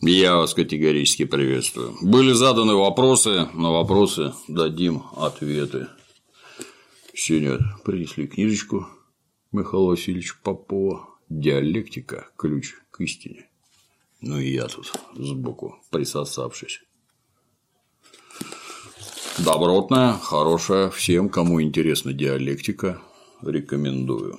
[0.00, 1.96] Я вас категорически приветствую.
[2.00, 5.88] Были заданы вопросы, на вопросы дадим ответы.
[7.12, 8.86] Сегодня принесли книжечку
[9.50, 12.28] Михаила Васильевича Попова «Диалектика.
[12.36, 13.48] Ключ к истине».
[14.20, 16.80] Ну и я тут сбоку присосавшись.
[19.38, 23.02] Добротная, хорошая, всем, кому интересна диалектика,
[23.42, 24.38] рекомендую.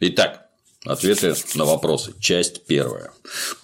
[0.00, 0.43] Итак,
[0.84, 2.14] Ответы на вопросы.
[2.20, 3.10] Часть первая.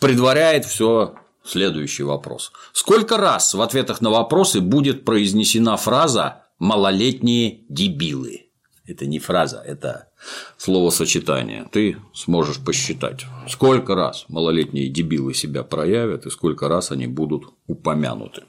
[0.00, 1.14] Предваряет все
[1.44, 2.50] следующий вопрос.
[2.72, 8.46] Сколько раз в ответах на вопросы будет произнесена фраза «малолетние дебилы»?
[8.86, 10.08] Это не фраза, это
[10.56, 11.66] словосочетание.
[11.70, 18.44] Ты сможешь посчитать, сколько раз малолетние дебилы себя проявят и сколько раз они будут упомянуты.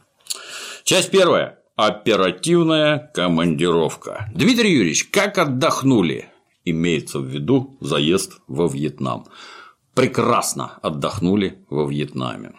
[0.83, 1.59] Часть первая.
[1.75, 4.29] Оперативная командировка.
[4.33, 6.30] Дмитрий Юрьевич, как отдохнули?
[6.65, 9.25] Имеется в виду заезд во Вьетнам.
[9.93, 12.53] Прекрасно отдохнули во Вьетнаме.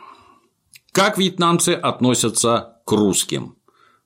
[0.92, 3.56] Как вьетнамцы относятся к русским?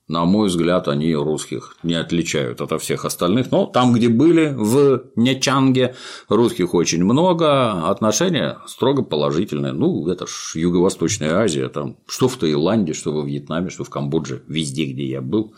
[0.09, 5.03] На мой взгляд, они русских не отличают от всех остальных, но там, где были, в
[5.17, 5.97] Нячанге,
[6.29, 9.73] русских очень много, отношения строго положительные.
[9.73, 14.45] Ну, это ж Юго-Восточная Азия, там что в Таиланде, что во Вьетнаме, что в Камбодже,
[14.47, 15.55] везде, где я был,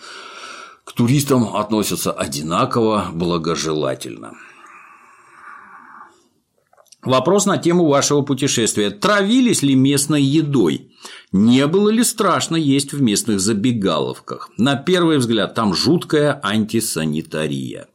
[0.88, 4.32] к туристам относятся одинаково благожелательно.
[7.02, 8.90] Вопрос на тему вашего путешествия.
[8.90, 10.90] Травились ли местной едой?
[11.30, 14.48] Не было ли страшно есть в местных забегаловках?
[14.56, 17.88] На первый взгляд, там жуткая антисанитария.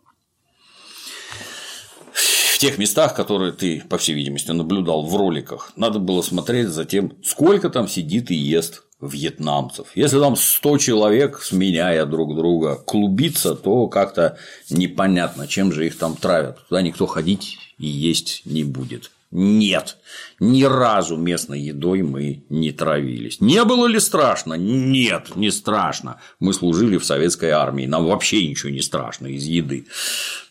[2.13, 6.85] В тех местах, которые ты, по всей видимости, наблюдал в роликах, надо было смотреть за
[6.85, 9.87] тем, сколько там сидит и ест вьетнамцев.
[9.95, 14.37] Если там 100 человек, сменяя друг друга, клубиться, то как-то
[14.69, 16.65] непонятно, чем же их там травят.
[16.67, 19.11] Туда никто ходить и есть не будет.
[19.35, 19.97] Нет,
[20.39, 23.41] ни разу местной едой мы не травились.
[23.41, 24.53] Не было ли страшно?
[24.53, 26.21] Нет, не страшно.
[26.39, 29.87] Мы служили в советской армии, нам вообще ничего не страшно из еды.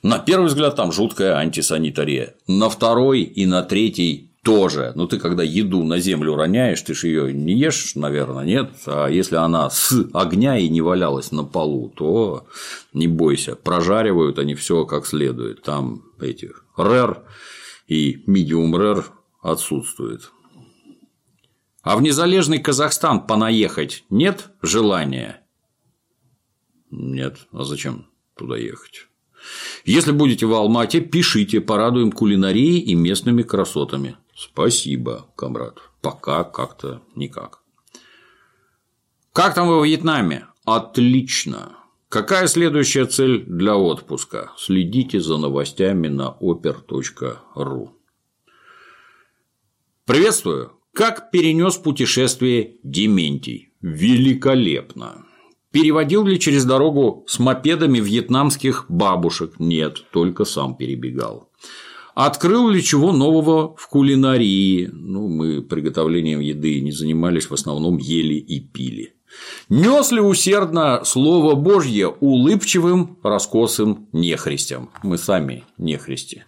[0.03, 2.35] На первый взгляд там жуткая антисанитария.
[2.49, 4.93] На второй и на третий тоже.
[4.97, 8.71] Ну, ты когда еду на землю роняешь, ты же ее не ешь, наверное, нет.
[8.87, 12.47] А если она с огня и не валялась на полу, то
[12.93, 15.63] не бойся, прожаривают они все как следует.
[15.63, 17.23] Там эти рэр
[17.87, 19.07] и медиум рэр
[19.41, 20.31] отсутствует.
[21.83, 25.43] А в незалежный Казахстан понаехать нет желания?
[26.91, 27.39] Нет.
[27.53, 29.09] А зачем туда ехать?
[29.85, 34.17] Если будете в Алмате, пишите, порадуем кулинарией и местными красотами.
[34.43, 35.79] Спасибо, комрад.
[36.01, 37.61] Пока как-то никак.
[39.33, 40.47] Как там во Вьетнаме?
[40.65, 41.77] Отлично.
[42.09, 44.51] Какая следующая цель для отпуска?
[44.59, 47.91] Следите за новостями на oper.ru.
[50.07, 50.73] Приветствую.
[50.93, 53.73] Как перенес путешествие Дементий?
[53.81, 55.25] Великолепно.
[55.71, 59.61] Переводил ли через дорогу с мопедами вьетнамских бабушек?
[59.61, 61.49] Нет, только сам перебегал.
[62.15, 64.91] Открыл ли чего нового в кулинарии?
[64.93, 69.15] Ну, мы приготовлением еды не занимались, в основном ели и пили.
[69.69, 74.91] Нес ли усердно Слово Божье улыбчивым, раскосым нехристям?
[75.03, 76.45] Мы сами нехристи.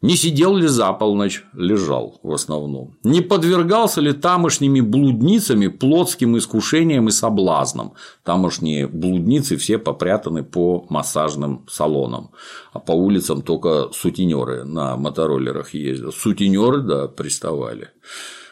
[0.00, 2.96] Не сидел ли за полночь, лежал в основном.
[3.02, 7.94] Не подвергался ли тамошними блудницами плотским искушениям и соблазнам.
[8.22, 12.30] Тамошние блудницы все попрятаны по массажным салонам,
[12.72, 16.14] а по улицам только сутенеры на мотороллерах ездят.
[16.14, 17.88] Сутенеры, да, приставали.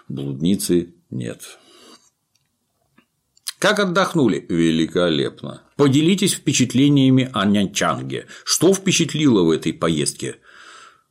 [0.09, 1.43] Блудницы нет.
[3.67, 4.47] Как отдохнули?
[4.49, 5.63] Великолепно.
[5.75, 8.27] Поделитесь впечатлениями о Нянчанге.
[8.45, 10.37] Что впечатлило в этой поездке?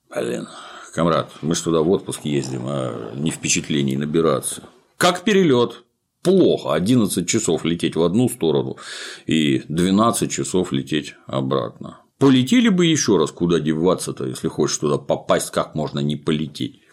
[0.09, 0.47] Блин,
[0.93, 4.63] комрад, мы же туда в отпуск ездим, а не впечатлений набираться.
[4.95, 5.83] Как перелет?
[6.23, 6.73] Плохо.
[6.73, 8.77] 11 часов лететь в одну сторону
[9.27, 12.03] и 12 часов лететь обратно.
[12.19, 16.84] Полетели бы еще раз, куда деваться-то, если хочешь туда попасть, как можно не полететь.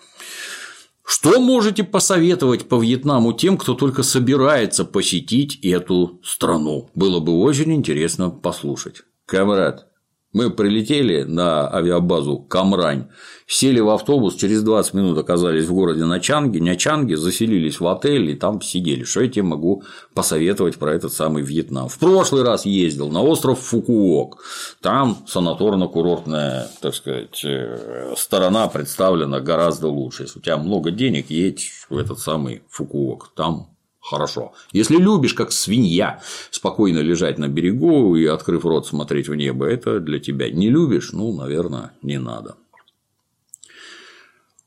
[1.14, 6.88] Что можете посоветовать по Вьетнаму тем, кто только собирается посетить эту страну?
[6.94, 9.02] Было бы очень интересно послушать.
[9.26, 9.91] Камрад,
[10.32, 13.08] мы прилетели на авиабазу Камрань,
[13.46, 18.34] сели в автобус, через 20 минут оказались в городе Начанге, Нячанге, заселились в отель и
[18.34, 19.04] там сидели.
[19.04, 19.84] Что я тебе могу
[20.14, 21.88] посоветовать про этот самый Вьетнам?
[21.88, 24.42] В прошлый раз ездил на остров Фукуок.
[24.80, 30.22] Там санаторно-курортная, так сказать, э, сторона представлена гораздо лучше.
[30.22, 33.32] Если у тебя много денег, едь в этот самый Фукуок.
[33.36, 33.71] Там
[34.02, 34.52] хорошо.
[34.72, 36.20] Если любишь, как свинья,
[36.50, 40.50] спокойно лежать на берегу и, открыв рот, смотреть в небо, это для тебя.
[40.50, 42.56] Не любишь, ну, наверное, не надо.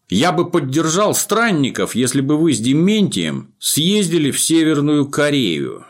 [0.08, 5.86] Я бы поддержал странников, если бы вы с Дементием съездили в Северную Корею.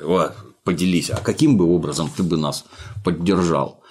[0.00, 0.32] Вот,
[0.64, 2.64] поделись, а каким бы образом ты бы нас
[3.04, 3.82] поддержал?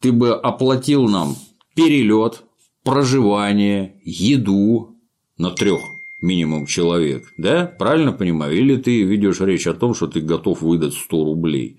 [0.00, 1.36] Ты бы оплатил нам
[1.74, 2.42] перелет,
[2.82, 4.96] проживание, еду
[5.38, 7.66] на трех минимум человек, да?
[7.66, 8.56] Правильно понимаю?
[8.56, 11.78] Или ты ведешь речь о том, что ты готов выдать 100 рублей?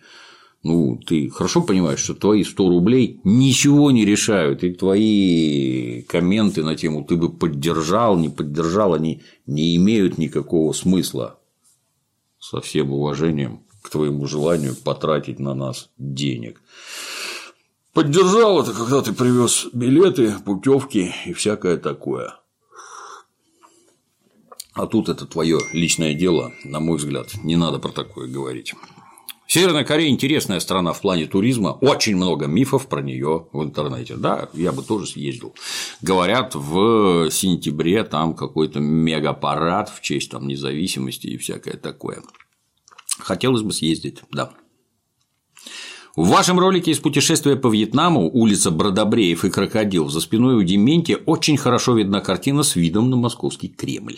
[0.64, 6.76] Ну, ты хорошо понимаешь, что твои 100 рублей ничего не решают, и твои комменты на
[6.76, 11.40] тему «ты бы поддержал, не поддержал», они не имеют никакого смысла.
[12.40, 16.62] Со всем уважением к твоему желанию потратить на нас денег.
[17.94, 22.36] Поддержал это, когда ты привез билеты, путевки и всякое такое.
[24.78, 28.76] А тут это твое личное дело, на мой взгляд, не надо про такое говорить.
[29.48, 34.16] Северная Корея интересная страна в плане туризма, очень много мифов про нее в интернете.
[34.18, 35.56] Да, я бы тоже съездил.
[36.02, 42.22] Говорят, в сентябре там какой-то мегапарад в честь там независимости и всякое такое.
[43.20, 44.52] Хотелось бы съездить, да.
[46.18, 51.18] В вашем ролике из путешествия по Вьетнаму улица Бродобреев и Крокодил за спиной у Дементия
[51.28, 54.18] очень хорошо видна картина с видом на московский Кремль.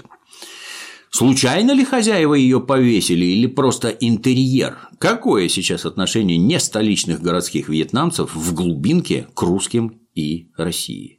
[1.09, 4.77] Случайно ли хозяева ее повесили или просто интерьер?
[4.97, 11.18] Какое сейчас отношение не столичных городских вьетнамцев в глубинке к русским и России?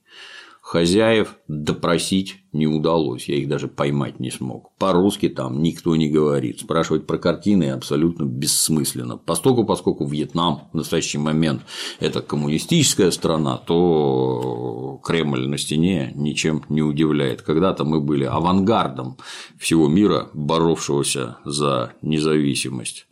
[0.70, 4.70] Хозяев допросить не удалось, я их даже поймать не смог.
[4.78, 6.61] По-русски там никто не говорит.
[6.61, 9.17] Спрашивать про картины абсолютно бессмысленно.
[9.17, 11.62] Поскольку, поскольку Вьетнам в настоящий момент
[11.99, 17.43] это коммунистическая страна, то Кремль на стене ничем не удивляет.
[17.43, 19.16] Когда-то мы были авангардом
[19.58, 23.08] всего мира, боровшегося за независимость.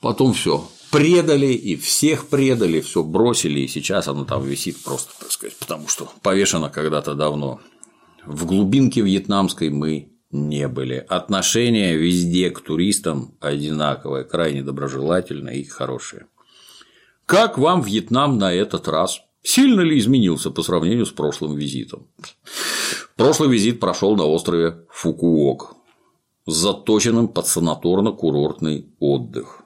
[0.00, 5.30] Потом все предали, и всех предали, все бросили, и сейчас оно там висит просто, так
[5.30, 7.60] сказать, потому что повешено когда-то давно.
[8.24, 11.04] В глубинке вьетнамской мы не были.
[11.08, 16.26] Отношение везде к туристам одинаковое, крайне доброжелательное и хорошее.
[17.26, 19.20] Как вам Вьетнам на этот раз?
[19.42, 22.06] Сильно ли изменился по сравнению с прошлым визитом?
[23.16, 25.74] Прошлый визит прошел на острове Фукуок
[26.46, 29.62] заточенным под санаторно-курортный отдых.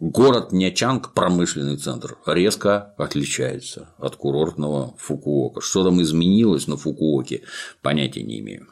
[0.00, 5.60] Город Нячанг, промышленный центр, резко отличается от курортного Фукуока.
[5.60, 7.42] Что там изменилось на Фукуоке,
[7.82, 8.68] понятия не имею.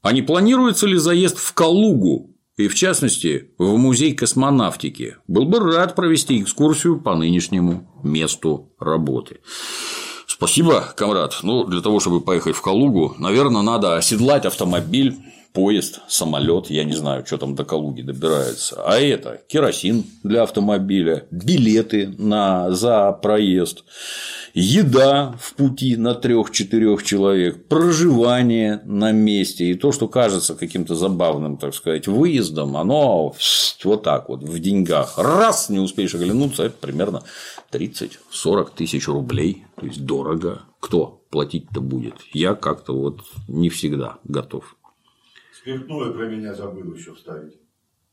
[0.00, 5.18] А не планируется ли заезд в Калугу и, в частности, в музей космонавтики?
[5.28, 9.40] Был бы рад провести экскурсию по нынешнему месту работы.
[10.32, 11.40] Спасибо, комрад.
[11.42, 15.16] Ну, для того, чтобы поехать в Калугу, наверное, надо оседлать автомобиль
[15.52, 18.80] поезд, самолет, я не знаю, что там до Калуги добирается.
[18.86, 23.82] А это керосин для автомобиля, билеты на, за проезд,
[24.54, 29.64] еда в пути на трех-четырех человек, проживание на месте.
[29.64, 33.34] И то, что кажется каким-то забавным, так сказать, выездом, оно
[33.82, 35.18] вот так вот в деньгах.
[35.18, 37.22] Раз не успеешь оглянуться, это примерно
[37.72, 39.64] 30-40 тысяч рублей.
[39.76, 40.62] То есть дорого.
[40.80, 42.14] Кто платить-то будет?
[42.32, 44.76] Я как-то вот не всегда готов.
[45.52, 47.54] Спиртное про меня забыл еще вставить.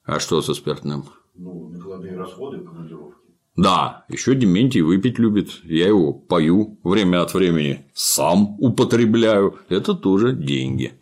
[0.04, 1.06] А что со спиртным?
[1.36, 3.28] Ну, накладные расходы командировки.
[3.58, 5.50] Да, еще Дементий выпить любит.
[5.64, 9.58] Я его пою время от времени, сам употребляю.
[9.68, 10.94] Это тоже деньги.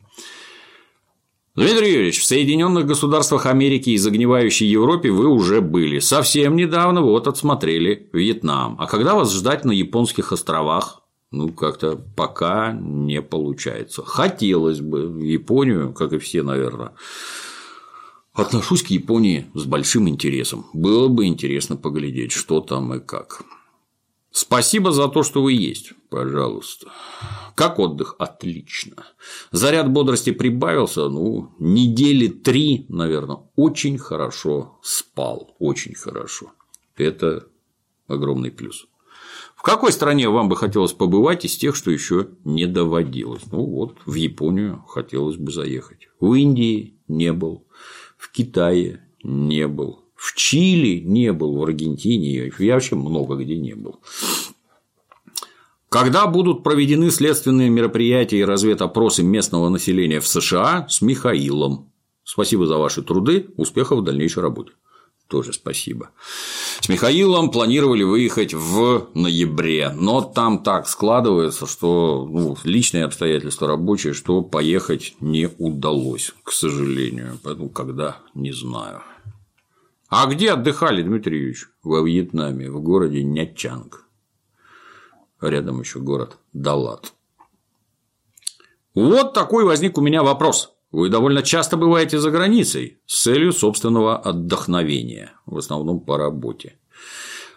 [1.56, 6.00] Дмитрий Юрьевич, в Соединенных Государствах Америки и загнивающей Европе вы уже были.
[6.00, 8.76] Совсем недавно вот отсмотрели Вьетнам.
[8.80, 11.02] А когда вас ждать на японских островах?
[11.36, 14.04] ну, как-то пока не получается.
[14.06, 16.94] Хотелось бы в Японию, как и все, наверное.
[18.34, 20.66] Отношусь к Японии с большим интересом.
[20.74, 23.42] Было бы интересно поглядеть, что там и как.
[24.32, 26.88] Спасибо за то, что вы есть, пожалуйста.
[27.56, 28.16] Как отдых?
[28.20, 29.06] Отлично.
[29.52, 36.54] Заряд бодрости прибавился, ну, недели три, наверное, очень хорошо спал, очень хорошо.
[36.96, 37.48] Это
[38.08, 38.88] огромный плюс
[39.66, 43.42] какой стране вам бы хотелось побывать из тех, что еще не доводилось?
[43.52, 46.08] Ну вот, в Японию хотелось бы заехать.
[46.20, 47.66] В Индии не был,
[48.16, 53.74] в Китае не был, в Чили не был, в Аргентине я вообще много где не
[53.74, 54.02] был.
[55.96, 61.90] Когда будут проведены следственные мероприятия и разведопросы местного населения в США с Михаилом?
[62.26, 64.74] Спасибо за ваши труды, успехов в дальнейшей работе
[65.28, 66.12] тоже спасибо.
[66.82, 74.14] С Михаилом планировали выехать в ноябре, но там так складывается, что ну, личные обстоятельства рабочие,
[74.14, 77.40] что поехать не удалось, к сожалению.
[77.42, 79.02] Поэтому когда не знаю.
[80.10, 81.70] А где отдыхали, Дмитрий Юрьевич?
[81.82, 84.05] Во Вьетнаме, в городе Нячанг.
[85.50, 87.14] Рядом еще город Далат.
[88.94, 90.74] Вот такой возник у меня вопрос.
[90.92, 96.80] Вы довольно часто бываете за границей с целью собственного отдохновения, в основном по работе.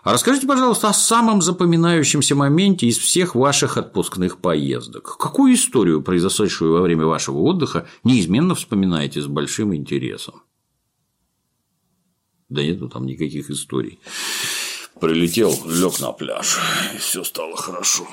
[0.03, 5.17] А расскажите, пожалуйста, о самом запоминающемся моменте из всех ваших отпускных поездок.
[5.19, 10.43] Какую историю, произошедшую во время вашего отдыха, неизменно вспоминаете с большим интересом?
[12.49, 14.01] Да нету там никаких историй.
[15.01, 16.59] Прилетел, лег на пляж,
[16.95, 18.07] и все стало хорошо.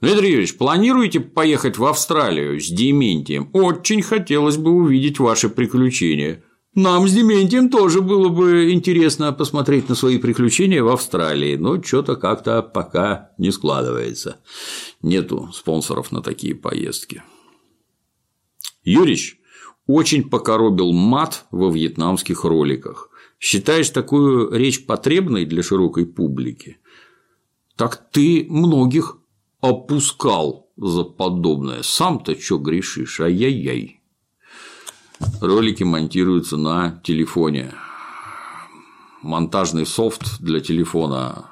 [0.00, 3.50] Дмитрий Юрьевич, планируете поехать в Австралию с Дементием?
[3.52, 6.42] Очень хотелось бы увидеть ваши приключения.
[6.74, 12.16] Нам с Дементием тоже было бы интересно посмотреть на свои приключения в Австралии, но что-то
[12.16, 14.40] как-то пока не складывается.
[15.02, 17.22] Нету спонсоров на такие поездки.
[18.84, 19.38] Юрич
[19.86, 23.09] очень покоробил мат во вьетнамских роликах.
[23.40, 26.76] Считаешь такую речь потребной для широкой публики?
[27.74, 29.16] Так ты многих
[29.62, 31.82] опускал за подобное.
[31.82, 33.18] Сам-то что грешишь?
[33.18, 34.02] Ай-яй-яй.
[35.40, 37.72] Ролики монтируются на телефоне.
[39.22, 41.50] Монтажный софт для телефона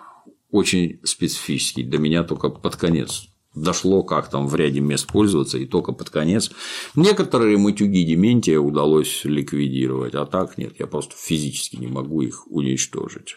[0.51, 1.85] очень специфический.
[1.85, 3.29] До меня только под конец
[3.63, 6.51] дошло, как там в ряде мест пользоваться, и только под конец.
[6.95, 13.37] Некоторые матюги Дементия удалось ликвидировать, а так нет, я просто физически не могу их уничтожить.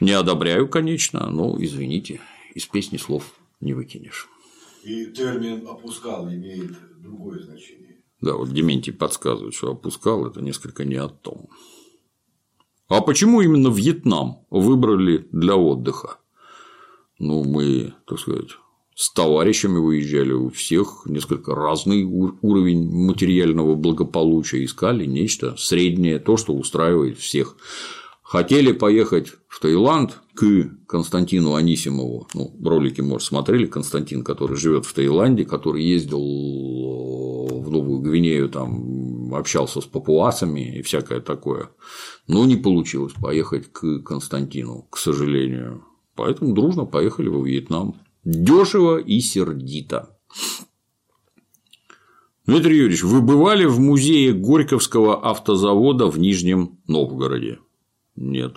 [0.00, 2.20] Не одобряю, конечно, но извините,
[2.54, 4.28] из песни слов не выкинешь.
[4.84, 8.02] И термин опускал имеет другое значение.
[8.20, 11.48] Да, вот Дементий подсказывает, что опускал это несколько не о том.
[12.88, 16.18] А почему именно Вьетнам выбрали для отдыха?
[17.18, 18.50] Ну, мы, так сказать,
[18.94, 26.54] с товарищами выезжали, у всех несколько разный уровень материального благополучия, искали нечто среднее, то, что
[26.54, 27.56] устраивает всех.
[28.22, 32.26] Хотели поехать в Таиланд к Константину Анисимову.
[32.34, 33.66] Ну, ролики, может, смотрели.
[33.66, 40.82] Константин, который живет в Таиланде, который ездил в Новую Гвинею, там общался с папуасами и
[40.82, 41.70] всякое такое.
[42.26, 45.84] Но не получилось поехать к Константину, к сожалению.
[46.16, 48.00] Поэтому дружно поехали во Вьетнам.
[48.24, 50.16] Дешево и сердито.
[52.46, 57.58] Дмитрий Юрьевич, вы бывали в музее Горьковского автозавода в Нижнем Новгороде?
[58.16, 58.56] Нет.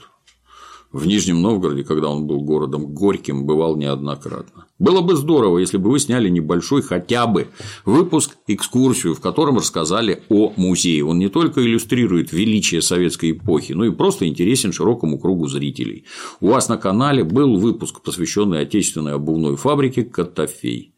[0.92, 4.67] В Нижнем Новгороде, когда он был городом Горьким, бывал неоднократно.
[4.79, 7.48] Было бы здорово, если бы вы сняли небольшой хотя бы
[7.84, 11.03] выпуск, экскурсию, в котором рассказали о музее.
[11.03, 16.05] Он не только иллюстрирует величие советской эпохи, но и просто интересен широкому кругу зрителей.
[16.41, 20.93] У вас на канале был выпуск, посвященный отечественной обувной фабрике «Котофей».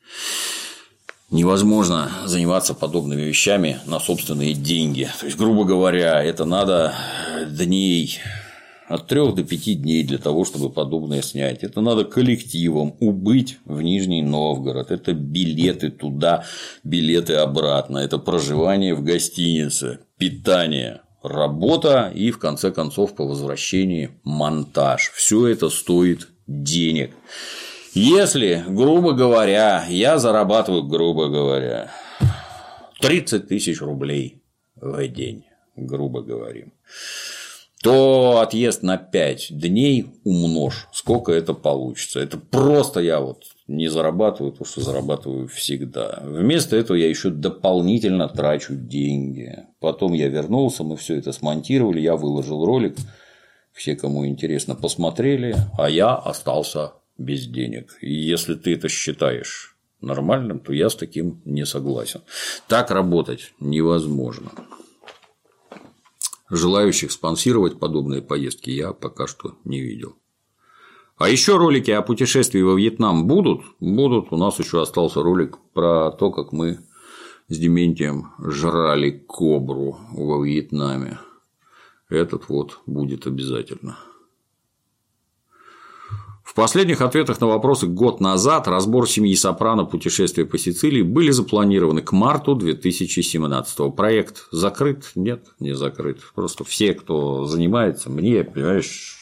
[1.32, 5.08] Невозможно заниматься подобными вещами на собственные деньги.
[5.20, 6.96] То есть, грубо говоря, это надо
[7.48, 8.20] дней
[8.90, 11.64] от трех до пяти дней для того, чтобы подобное снять.
[11.64, 14.90] Это надо коллективом убыть в Нижний Новгород.
[14.90, 16.46] Это билеты туда,
[16.84, 18.00] билеты обратно.
[18.00, 25.12] Это проживание в гостинице, питание, работа и, в конце концов, по возвращении монтаж.
[25.14, 27.12] Все это стоит денег.
[27.94, 31.92] Если, грубо говоря, я зарабатываю, грубо говоря,
[33.02, 34.42] 30 тысяч рублей
[34.76, 36.74] в день, грубо говорим,
[37.82, 42.20] то отъезд на 5 дней умножь, сколько это получится.
[42.20, 46.20] Это просто я вот не зарабатываю то, что зарабатываю всегда.
[46.24, 49.68] Вместо этого я еще дополнительно трачу деньги.
[49.80, 52.98] Потом я вернулся, мы все это смонтировали, я выложил ролик,
[53.72, 57.98] все, кому интересно, посмотрели, а я остался без денег.
[58.02, 62.22] И если ты это считаешь нормальным, то я с таким не согласен.
[62.68, 64.52] Так работать невозможно.
[66.50, 70.16] Желающих спонсировать подобные поездки я пока что не видел.
[71.18, 73.62] А еще ролики о путешествии во Вьетнам будут?
[73.80, 74.32] Будут.
[74.32, 76.80] У нас еще остался ролик про то, как мы
[77.50, 81.20] с Дементием жрали кобру во Вьетнаме.
[82.10, 83.98] Этот вот будет обязательно.
[86.60, 92.12] Последних ответах на вопросы год назад разбор семьи Сопрано «Путешествие по Сицилии» были запланированы к
[92.12, 93.92] марту 2017 -го.
[93.94, 95.12] Проект закрыт?
[95.16, 96.20] Нет, не закрыт.
[96.36, 99.20] Просто все, кто занимается, мне, понимаешь,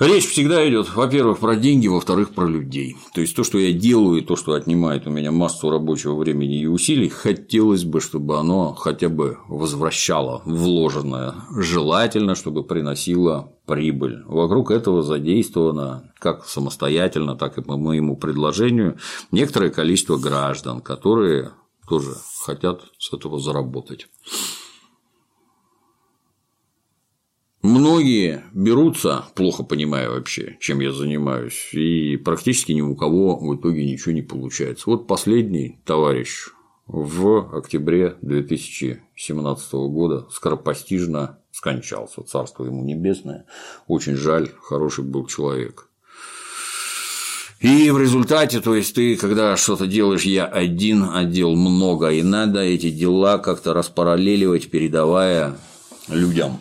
[0.00, 2.96] Речь всегда идет, во-первых, про деньги, во-вторых, про людей.
[3.14, 6.62] То есть то, что я делаю, и то, что отнимает у меня массу рабочего времени
[6.62, 11.34] и усилий, хотелось бы, чтобы оно хотя бы возвращало вложенное.
[11.56, 14.24] Желательно, чтобы приносило прибыль.
[14.26, 18.98] Вокруг этого задействовано как самостоятельно, так и по моему предложению
[19.30, 21.52] некоторое количество граждан, которые
[21.88, 24.08] тоже хотят с этого заработать.
[27.64, 33.90] Многие берутся, плохо понимая вообще, чем я занимаюсь, и практически ни у кого в итоге
[33.90, 34.82] ничего не получается.
[34.84, 36.48] Вот последний товарищ
[36.86, 42.22] в октябре 2017 года скоропостижно скончался.
[42.22, 43.46] Царство ему небесное.
[43.86, 45.88] Очень жаль, хороший был человек.
[47.60, 52.60] И в результате, то есть ты, когда что-то делаешь, я один, отдел много, и надо
[52.60, 55.56] эти дела как-то распараллеливать, передавая
[56.08, 56.58] людям.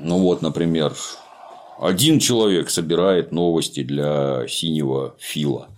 [0.00, 0.94] Ну вот, например,
[1.78, 5.68] один человек собирает новости для синего фила,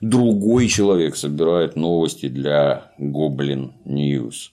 [0.00, 4.50] другой человек собирает новости для Гоблин News.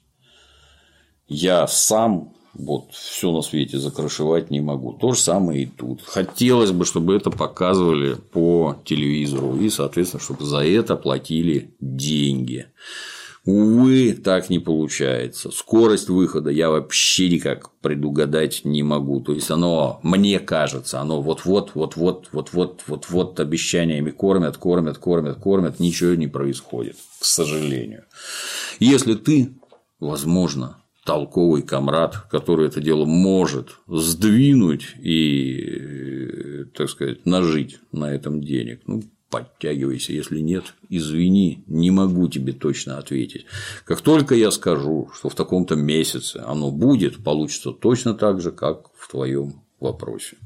[1.28, 4.94] Я сам вот все на свете закрашивать не могу.
[4.94, 6.02] То же самое и тут.
[6.06, 12.68] Хотелось бы, чтобы это показывали по телевизору и, соответственно, чтобы за это платили деньги.
[13.46, 15.52] Увы, так не получается.
[15.52, 19.22] Скорость выхода я вообще никак предугадать не могу.
[19.22, 25.80] То есть оно, мне кажется, оно вот-вот, вот-вот, вот-вот, вот-вот обещаниями кормят, кормят, кормят, кормят,
[25.80, 28.06] ничего не происходит, к сожалению.
[28.80, 29.54] Если ты,
[30.00, 38.82] возможно, толковый комрад, который это дело может сдвинуть и, так сказать, нажить на этом денег.
[38.88, 39.04] Ну,
[39.36, 43.46] подтягивайся, если нет, извини, не могу тебе точно ответить.
[43.84, 48.96] Как только я скажу, что в таком-то месяце оно будет, получится точно так же, как
[48.96, 50.38] в твоем вопросе.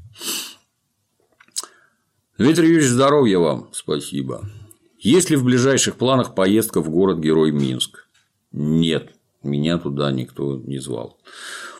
[2.36, 4.50] Дмитрий Юрьевич, здоровья вам, спасибо.
[4.98, 8.08] Есть ли в ближайших планах поездка в город-герой Минск?
[8.50, 11.20] Нет, меня туда никто не звал.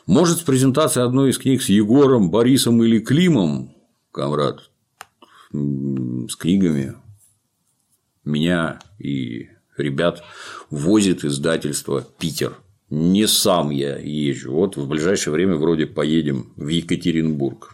[0.05, 3.75] Может, с презентацией одной из книг с Егором, Борисом или Климом,
[4.13, 4.69] комрад,
[5.51, 7.00] с книгами
[8.23, 10.23] меня и ребят
[10.69, 12.57] возит издательство Питер.
[12.89, 14.51] Не сам я езжу.
[14.51, 17.73] Вот в ближайшее время вроде поедем в Екатеринбург.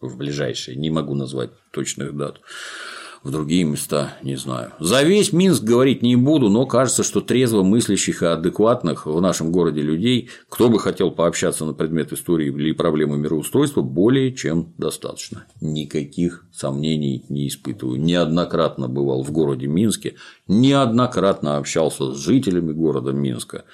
[0.00, 0.76] В ближайшее.
[0.76, 2.40] Не могу назвать точных дат
[3.22, 4.72] в другие места не знаю.
[4.80, 9.52] За весь Минск говорить не буду, но кажется, что трезво мыслящих и адекватных в нашем
[9.52, 15.44] городе людей, кто бы хотел пообщаться на предмет истории или проблемы мироустройства, более чем достаточно.
[15.60, 18.00] Никаких сомнений не испытываю.
[18.00, 20.16] Неоднократно бывал в городе Минске,
[20.48, 23.64] неоднократно общался с жителями города Минска.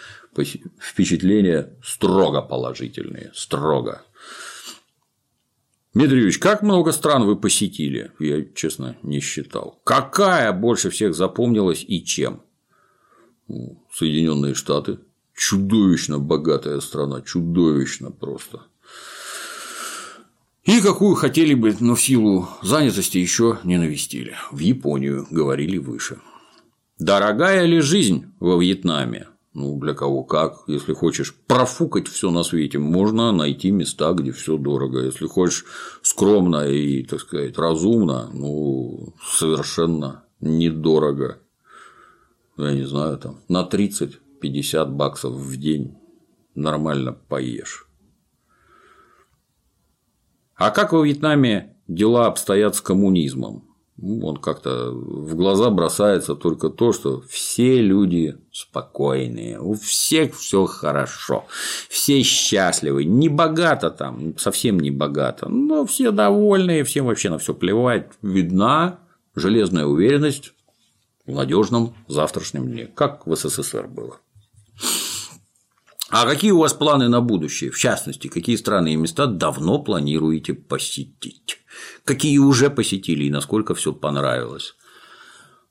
[0.79, 4.03] Впечатления строго положительные, строго.
[5.97, 8.13] Дмитрий Юрьевич, как много стран вы посетили?
[8.19, 9.81] Я, честно, не считал.
[9.83, 12.43] Какая больше всех запомнилась и чем?
[13.91, 14.99] Соединенные Штаты.
[15.35, 18.65] Чудовищно богатая страна, чудовищно просто.
[20.65, 24.35] И какую хотели бы, но в силу занятости еще не навестили.
[24.53, 26.19] В Японию, говорили выше.
[26.99, 29.29] Дорогая ли жизнь во Вьетнаме?
[29.57, 30.65] Ну, для кого как.
[30.67, 35.01] Если хочешь профукать все на свете, можно найти места, где все дорого.
[35.01, 35.65] Если хочешь
[36.03, 41.39] скромно и, так сказать, разумно, ну, совершенно недорого.
[42.59, 45.97] Я не знаю, там, на 30-50 баксов в день
[46.55, 47.89] нормально поешь.
[50.55, 53.66] А как во Вьетнаме дела обстоят с коммунизмом?
[54.03, 61.47] Он как-то в глаза бросается только то, что все люди спокойные, у всех все хорошо,
[61.89, 67.55] все счастливы, не богато там, совсем не богато, но все довольные, всем вообще на все
[67.55, 68.99] плевать, видна
[69.35, 70.53] железная уверенность
[71.25, 74.19] в надежном завтрашнем дне, как в СССР было.
[76.11, 77.71] А какие у вас планы на будущее?
[77.71, 81.59] В частности, какие страны и места давно планируете посетить?
[82.05, 84.75] Какие уже посетили и насколько все понравилось?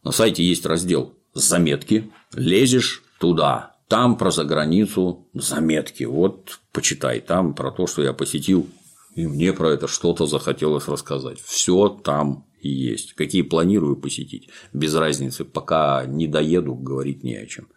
[0.04, 2.12] На сайте есть раздел «Заметки».
[2.34, 6.04] Лезешь туда, там про заграницу заметки.
[6.04, 8.68] Вот почитай, там про то, что я посетил,
[9.16, 11.40] и мне про это что-то захотелось рассказать.
[11.42, 13.14] Все там есть.
[13.14, 17.68] Какие планирую посетить, без разницы, пока не доеду, говорить не о чем.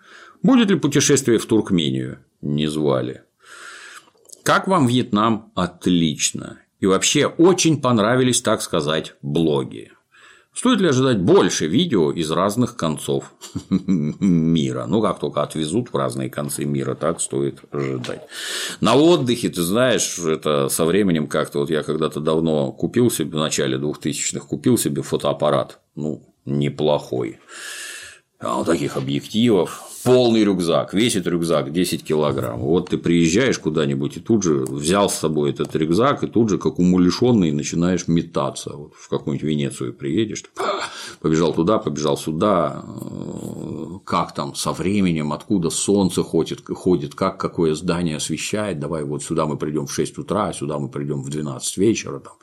[0.43, 2.25] Будет ли путешествие в Туркмению?
[2.41, 3.23] Не звали.
[4.43, 5.53] Как вам Вьетнам?
[5.55, 6.59] Отлично.
[6.81, 9.93] И вообще очень понравились, так сказать, блоги.
[10.59, 13.33] Стоит ли ожидать больше видео из разных концов
[13.71, 14.87] мира?
[14.89, 18.23] Ну, как только отвезут в разные концы мира, так стоит ожидать.
[18.81, 23.41] На отдыхе, ты знаешь, это со временем как-то, вот я когда-то давно купил себе, в
[23.41, 27.39] начале 2000-х, купил себе фотоаппарат, ну, неплохой.
[28.41, 32.61] А вот таких объективов, полный рюкзак, весит рюкзак 10 килограмм.
[32.61, 36.59] Вот ты приезжаешь куда-нибудь и тут же взял с собой этот рюкзак, и тут же,
[36.59, 38.73] как умалишенный, начинаешь метаться.
[38.75, 40.45] Вот в какую-нибудь Венецию приедешь,
[41.21, 42.85] побежал туда, побежал сюда,
[44.05, 49.47] как там со временем, откуда солнце ходит, ходит, как какое здание освещает, давай вот сюда
[49.47, 52.21] мы придем в 6 утра, сюда мы придем в 12 вечера.
[52.21, 52.35] Там.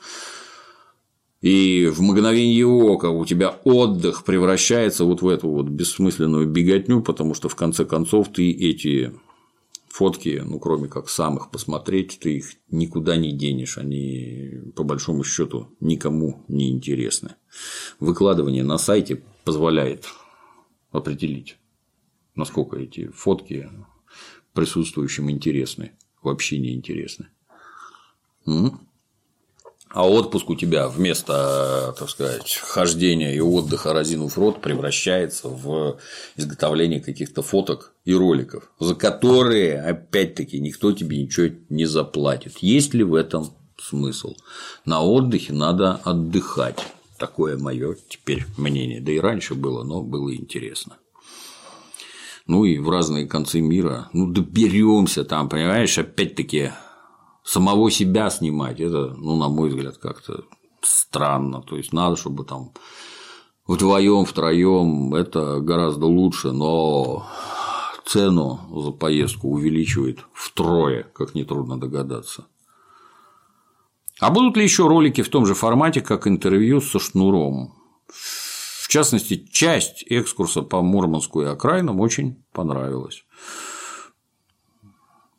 [1.46, 7.34] И в мгновение ока у тебя отдых превращается вот в эту вот бессмысленную беготню, потому
[7.34, 9.14] что в конце концов ты эти
[9.86, 15.68] фотки, ну, кроме как самых посмотреть, ты их никуда не денешь, они по большому счету
[15.78, 17.36] никому не интересны.
[18.00, 20.06] Выкладывание на сайте позволяет
[20.90, 21.58] определить,
[22.34, 23.70] насколько эти фотки
[24.52, 25.92] присутствующим интересны,
[26.24, 27.28] вообще не интересны.
[29.90, 35.98] А отпуск у тебя вместо, так сказать, хождения и отдыха разинув рот превращается в
[36.36, 42.58] изготовление каких-то фоток и роликов, за которые, опять-таки, никто тебе ничего не заплатит.
[42.58, 44.34] Есть ли в этом смысл?
[44.84, 46.84] На отдыхе надо отдыхать.
[47.18, 49.00] Такое мое теперь мнение.
[49.00, 50.98] Да и раньше было, но было интересно.
[52.46, 54.08] Ну и в разные концы мира.
[54.12, 56.72] Ну, доберемся там, понимаешь, опять-таки
[57.46, 60.44] самого себя снимать, это, ну, на мой взгляд, как-то
[60.82, 61.62] странно.
[61.62, 62.72] То есть надо, чтобы там
[63.66, 67.26] вдвоем, втроем это гораздо лучше, но
[68.04, 72.46] цену за поездку увеличивает втрое, как нетрудно догадаться.
[74.18, 77.74] А будут ли еще ролики в том же формате, как интервью со Шнуром?
[78.08, 83.24] В частности, часть экскурса по Мурманску и окраинам очень понравилась.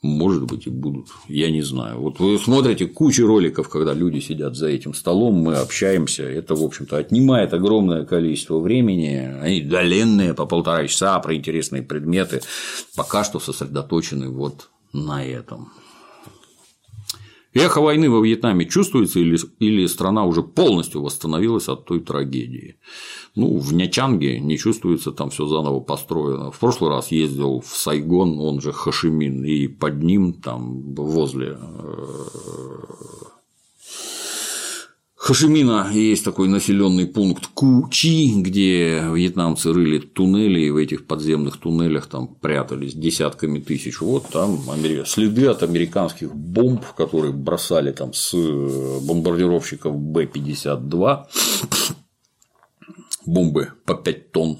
[0.03, 1.07] Может быть, и будут.
[1.27, 1.99] Я не знаю.
[1.99, 6.23] Вот вы смотрите кучу роликов, когда люди сидят за этим столом, мы общаемся.
[6.23, 9.39] Это, в общем-то, отнимает огромное количество времени.
[9.41, 12.41] Они доленные по полтора часа про интересные предметы.
[12.95, 15.71] Пока что сосредоточены вот на этом.
[17.57, 22.75] Эхо войны во Вьетнаме чувствуется или, или страна уже полностью восстановилась от той трагедии?
[23.35, 26.51] Ну, в Нячанге не чувствуется, там все заново построено.
[26.51, 31.97] В прошлый раз ездил в Сайгон, он же Хашимин, и под ним, там возле э,
[35.27, 42.07] Хашимина есть такой населенный пункт Кучи, где вьетнамцы рыли туннели, и в этих подземных туннелях
[42.07, 43.99] там прятались десятками тысяч.
[43.99, 44.57] Вот там
[45.05, 48.33] следы от американских бомб, которые бросали там с
[49.01, 51.25] бомбардировщиков Б-52,
[53.25, 54.59] бомбы по 5 тонн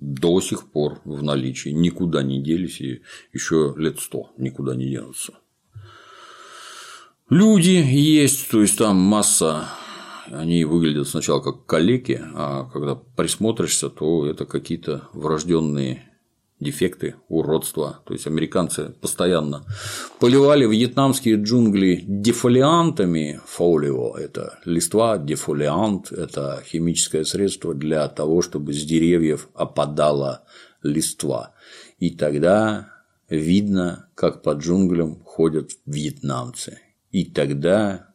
[0.00, 3.02] до сих пор в наличии, никуда не делись и
[3.34, 5.34] еще лет сто никуда не денутся.
[7.28, 9.68] Люди есть, то есть там масса
[10.32, 16.04] они выглядят сначала как калеки, а когда присмотришься, то это какие-то врожденные
[16.60, 18.00] дефекты, уродства.
[18.04, 19.64] То есть американцы постоянно
[20.18, 23.40] поливали вьетнамские джунгли дефолиантами.
[23.46, 30.44] Фолио– это листва, дефолиант– это химическое средство для того, чтобы с деревьев опадала
[30.82, 31.52] листва.
[31.98, 32.88] И тогда
[33.28, 36.80] видно, как по джунглям ходят вьетнамцы.
[37.10, 38.07] И тогда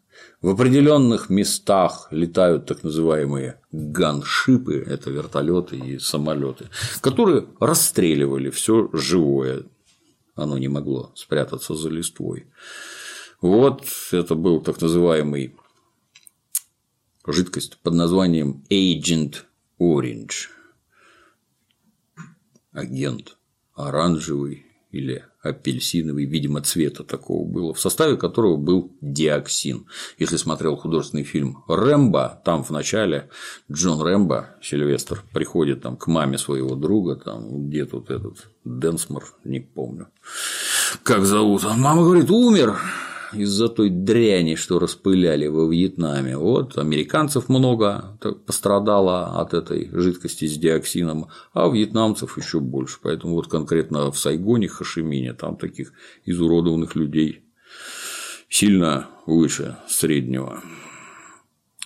[0.43, 9.63] в определенных местах летают так называемые ганшипы, это вертолеты и самолеты, которые расстреливали все живое.
[10.35, 12.47] Оно не могло спрятаться за листвой.
[13.39, 15.55] Вот это был так называемый
[17.25, 19.43] жидкость под названием Agent
[19.79, 20.49] Orange.
[22.73, 23.37] Агент
[23.75, 24.62] оранжевый
[24.93, 29.87] или апельсиновый, видимо, цвета такого было, в составе которого был диоксин.
[30.19, 33.29] Если смотрел художественный фильм Рэмбо, там в начале
[33.71, 39.59] Джон Рэмбо, Сильвестр, приходит там к маме своего друга, там где тут этот Денсмор, не
[39.59, 40.09] помню,
[41.01, 41.63] как зовут.
[41.63, 42.77] Мама говорит, умер
[43.35, 46.37] из-за той дряни, что распыляли во Вьетнаме.
[46.37, 52.97] Вот американцев много пострадало от этой жидкости с диоксином, а вьетнамцев еще больше.
[53.01, 55.93] Поэтому вот конкретно в Сайгоне, Хашимине, там таких
[56.25, 57.43] изуродованных людей
[58.49, 60.61] сильно выше среднего.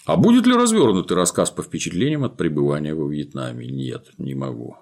[0.05, 3.67] А будет ли развернутый рассказ по впечатлениям от пребывания во Вьетнаме?
[3.67, 4.77] Нет, не могу.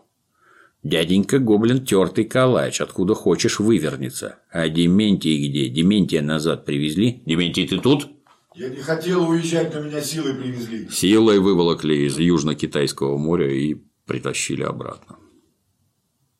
[0.85, 4.37] Дяденька Гоблин тертый калач, откуда хочешь вывернется.
[4.51, 5.67] А Дементий где?
[5.67, 7.23] Дементия назад привезли?
[7.25, 8.07] Дементий, ты тут?
[8.53, 10.87] Я не хотел уезжать, но меня силой привезли.
[10.91, 15.15] Силой выволокли из Южно-Китайского моря и притащили обратно.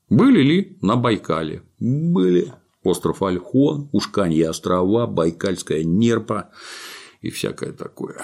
[0.09, 1.63] Были ли на Байкале?
[1.79, 2.53] Были.
[2.83, 6.51] Остров Альхон, Ушканье острова, Байкальская нерпа
[7.21, 8.21] и всякое такое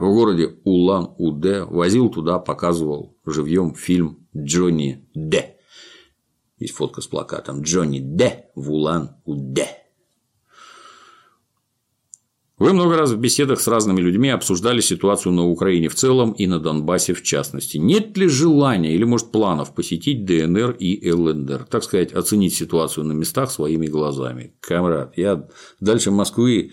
[0.00, 5.56] в городе Улан-Удэ, возил туда, показывал живьем фильм Джонни Д.
[6.58, 8.50] Есть фотка с плакатом Джонни Д.
[8.54, 9.80] в Улан-Удэ.
[12.60, 16.46] Вы много раз в беседах с разными людьми обсуждали ситуацию на Украине в целом и
[16.46, 17.78] на Донбассе в частности.
[17.78, 21.64] Нет ли желания или, может, планов посетить ДНР и ЛНР?
[21.70, 24.52] Так сказать, оценить ситуацию на местах своими глазами.
[24.60, 25.48] Камрад, я
[25.80, 26.72] дальше Москвы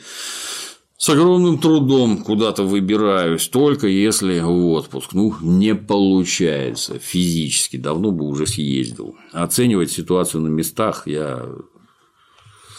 [0.97, 5.13] с огромным трудом куда-то выбираюсь, только если в отпуск.
[5.13, 9.15] Ну, не получается физически, давно бы уже съездил.
[9.31, 11.45] Оценивать ситуацию на местах я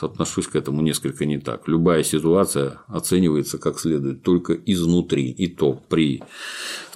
[0.03, 1.69] отношусь к этому несколько не так.
[1.69, 6.23] Любая ситуация оценивается как следует только изнутри, и то при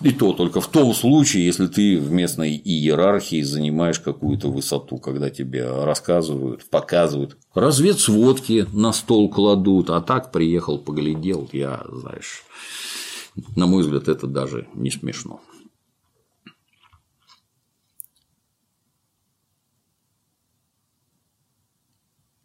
[0.01, 5.31] и то только в том случае, если ты в местной иерархии занимаешь какую-то высоту, когда
[5.31, 12.43] тебе рассказывают, показывают, разведсводки на стол кладут, а так приехал, поглядел, я, знаешь,
[13.57, 15.41] на мой взгляд, это даже не смешно.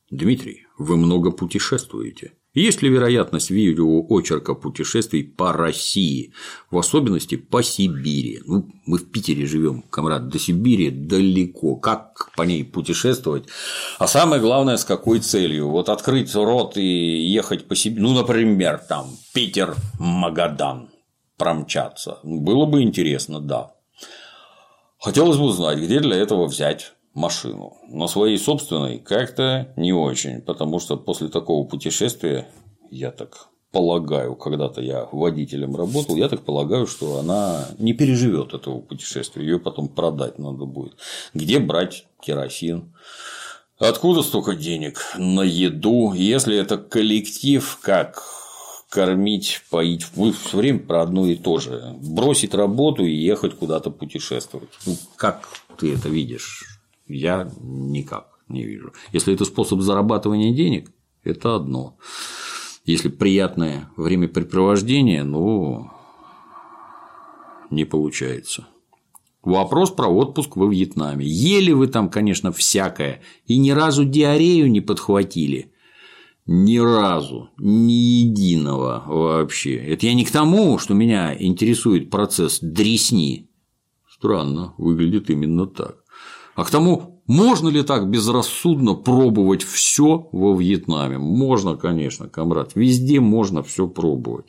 [0.10, 2.34] Дмитрий, вы много путешествуете.
[2.54, 6.34] Есть ли вероятность видео очерка путешествий по России,
[6.72, 8.42] в особенности по Сибири?
[8.46, 11.76] Ну, мы в Питере живем, комрад, до Сибири далеко.
[11.76, 13.44] Как по ней путешествовать?
[14.00, 15.68] А самое главное, с какой целью?
[15.68, 20.90] Вот открыть рот и ехать по Сибири, ну, например, там Питер, Магадан,
[21.38, 22.20] промчаться.
[22.24, 23.74] Было бы интересно, да.
[25.00, 27.78] Хотелось бы узнать, где для этого взять машину.
[27.90, 32.48] Но своей собственной как-то не очень, потому что после такого путешествия,
[32.92, 38.80] я так полагаю, когда-то я водителем работал, я так полагаю, что она не переживет этого
[38.80, 40.98] путешествия, ее потом продать надо будет.
[41.34, 42.94] Где брать керосин?
[43.80, 46.14] Откуда столько денег на еду?
[46.14, 48.24] Если это коллектив, как
[48.90, 50.06] кормить, поить.
[50.16, 51.96] Вы все время про одно и то же.
[52.02, 54.70] Бросить работу и ехать куда-то путешествовать.
[54.86, 56.77] Ну, как ты это видишь?
[57.08, 58.94] Я никак не вижу.
[59.12, 60.92] Если это способ зарабатывания денег,
[61.24, 61.98] это одно.
[62.86, 65.90] Если приятное времяпрепровождение, ну,
[67.70, 68.68] не получается.
[69.44, 71.26] Вопрос про отпуск во Вьетнаме.
[71.26, 75.74] Ели вы там, конечно, всякое, и ни разу диарею не подхватили.
[76.46, 79.76] Ни разу, ни единого вообще.
[79.76, 83.50] Это я не к тому, что меня интересует процесс дресни.
[84.10, 86.07] Странно, выглядит именно так
[86.58, 91.20] а к тому, можно ли так безрассудно пробовать все во Вьетнаме?
[91.20, 92.72] Можно, конечно, комрад.
[92.74, 94.48] Везде можно все пробовать.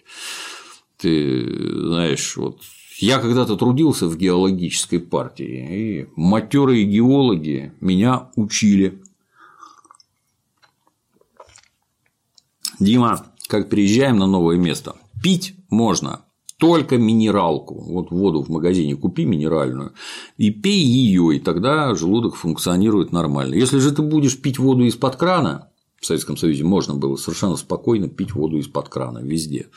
[0.97, 1.45] Ты
[1.87, 2.63] знаешь, вот
[2.99, 9.03] я когда-то трудился в геологической партии, и матерые геологи меня учили.
[12.81, 16.25] Дима, как приезжаем на новое место, пить можно
[16.59, 17.75] только минералку.
[17.75, 19.93] Вот воду в магазине купи минеральную
[20.37, 23.55] и пей ее, и тогда желудок функционирует нормально.
[23.55, 25.69] Если же ты будешь пить воду из-под крана,
[26.01, 29.69] в Советском Союзе можно было совершенно спокойно пить воду из-под крана везде,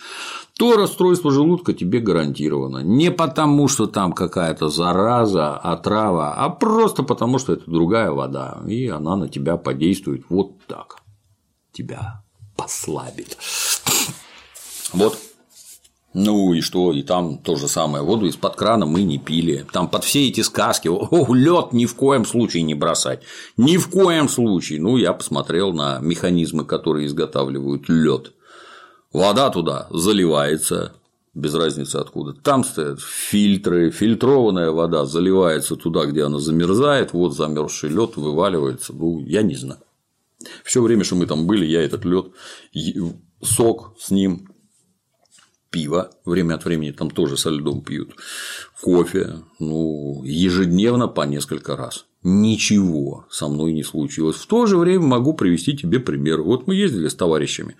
[0.57, 2.79] то расстройство желудка тебе гарантировано.
[2.79, 8.87] Не потому, что там какая-то зараза, отрава, а просто потому, что это другая вода, и
[8.87, 10.97] она на тебя подействует вот так.
[11.71, 12.23] Тебя
[12.55, 13.37] послабит.
[14.93, 15.17] Вот
[16.13, 18.03] ну и что, и там то же самое.
[18.03, 19.65] Воду из-под крана мы не пили.
[19.71, 23.21] Там под все эти сказки, о, лед ни в коем случае не бросать.
[23.55, 24.81] Ни в коем случае.
[24.81, 28.33] Ну, я посмотрел на механизмы, которые изготавливают лед.
[29.13, 30.93] Вода туда заливается,
[31.33, 32.33] без разницы откуда.
[32.33, 38.93] Там стоят фильтры, фильтрованная вода заливается туда, где она замерзает, вот замерзший лед вываливается.
[38.93, 39.79] Ну, я не знаю.
[40.65, 42.27] Все время, что мы там были, я этот лед,
[43.41, 44.50] сок с ним
[45.71, 48.11] пиво, время от времени там тоже со льдом пьют,
[48.81, 52.05] кофе, ну, ежедневно по несколько раз.
[52.23, 54.35] Ничего со мной не случилось.
[54.35, 56.41] В то же время могу привести тебе пример.
[56.41, 57.77] Вот мы ездили с товарищами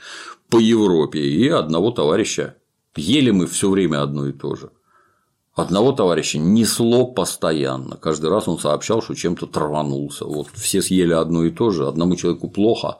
[0.49, 2.56] по Европе, и одного товарища
[2.95, 4.71] ели мы все время одно и то же.
[5.54, 7.97] Одного товарища несло постоянно.
[7.97, 10.25] Каждый раз он сообщал, что чем-то траванулся.
[10.25, 12.99] Вот все съели одно и то же, одному человеку плохо,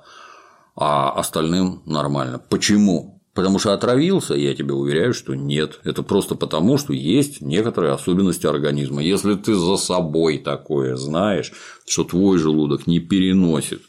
[0.76, 2.40] а остальным нормально.
[2.50, 3.21] Почему?
[3.34, 5.80] Потому что отравился, я тебе уверяю, что нет.
[5.86, 9.02] Это просто потому, что есть некоторые особенности организма.
[9.02, 11.54] Если ты за собой такое знаешь,
[11.88, 13.84] что твой желудок не переносит,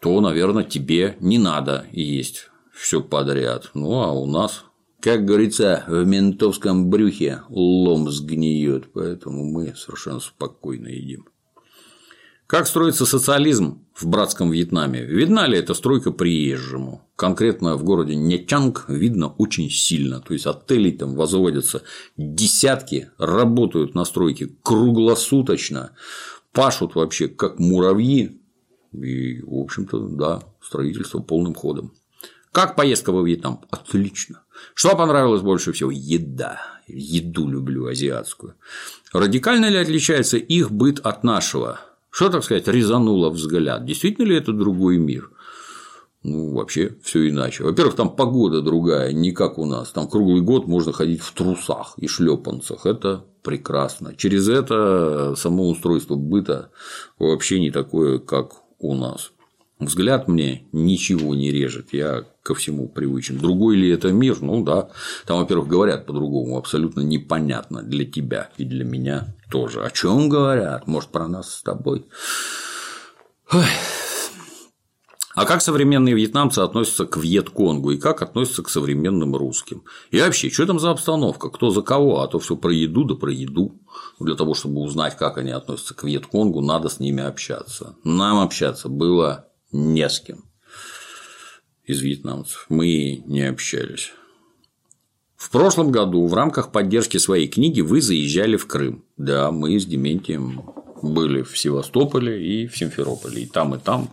[0.00, 3.70] то, наверное, тебе не надо есть все подряд.
[3.74, 4.64] Ну а у нас,
[5.00, 11.26] как говорится, в ментовском брюхе лом сгниет, поэтому мы совершенно спокойно едим.
[12.50, 15.04] Как строится социализм в братском Вьетнаме?
[15.04, 17.08] Видна ли эта стройка приезжему?
[17.14, 20.18] Конкретно в городе Нячанг видно очень сильно.
[20.18, 21.84] То есть отелей там возводятся
[22.16, 25.92] десятки, работают на стройке круглосуточно,
[26.50, 28.42] пашут вообще как муравьи.
[28.94, 31.92] И, в общем-то, да, строительство полным ходом.
[32.50, 33.60] Как поездка во Вьетнам?
[33.70, 34.42] Отлично.
[34.74, 35.92] Что понравилось больше всего?
[35.92, 36.60] Еда.
[36.88, 38.56] Еду люблю азиатскую.
[39.12, 41.78] Радикально ли отличается их быт от нашего?
[42.10, 43.84] Что, так сказать, резануло взгляд?
[43.84, 45.30] Действительно ли это другой мир?
[46.22, 47.64] Ну, вообще все иначе.
[47.64, 49.90] Во-первых, там погода другая, не как у нас.
[49.90, 52.84] Там круглый год можно ходить в трусах и шлепанцах.
[52.84, 54.14] Это прекрасно.
[54.16, 56.70] Через это само устройство быта
[57.18, 59.32] вообще не такое, как у нас.
[59.78, 63.38] Взгляд мне ничего не режет, я ко всему привычен.
[63.38, 64.36] Другой ли это мир?
[64.42, 64.90] Ну да.
[65.26, 69.82] Там, во-первых, говорят по-другому, абсолютно непонятно для тебя и для меня тоже.
[69.82, 70.86] О чем говорят?
[70.86, 72.06] Может, про нас с тобой?
[73.52, 73.66] Ой.
[75.34, 79.84] А как современные вьетнамцы относятся к Вьетконгу и как относятся к современным русским?
[80.10, 81.50] И вообще, что там за обстановка?
[81.50, 82.20] Кто за кого?
[82.20, 83.80] А то все про еду да про еду.
[84.18, 87.96] Для того, чтобы узнать, как они относятся к Вьетконгу, надо с ними общаться.
[88.04, 90.44] Нам общаться было не с кем
[91.84, 92.66] из вьетнамцев.
[92.68, 94.12] Мы не общались.
[95.40, 99.06] В прошлом году в рамках поддержки своей книги вы заезжали в Крым.
[99.16, 100.70] Да, мы с Дементием
[101.02, 103.44] были в Севастополе и в Симферополе.
[103.44, 104.10] И там, и там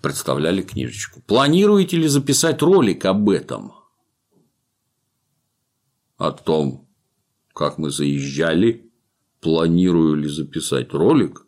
[0.00, 1.20] представляли книжечку.
[1.26, 3.74] Планируете ли записать ролик об этом?
[6.16, 6.88] О том,
[7.52, 8.90] как мы заезжали?
[9.42, 11.44] Планирую ли записать ролик?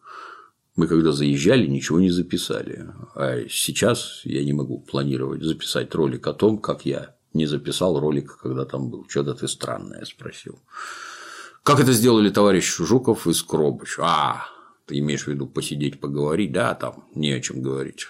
[0.76, 2.86] Мы когда заезжали, ничего не записали.
[3.14, 8.38] А сейчас я не могу планировать записать ролик о том, как я не записал ролик,
[8.38, 9.06] когда там был.
[9.08, 10.58] Что-то ты странное спросил.
[11.62, 13.96] Как это сделали товарищ Жуков и Скробыч?
[13.98, 14.46] А,
[14.86, 16.52] ты имеешь в виду посидеть, поговорить?
[16.52, 18.06] Да, там не о чем говорить.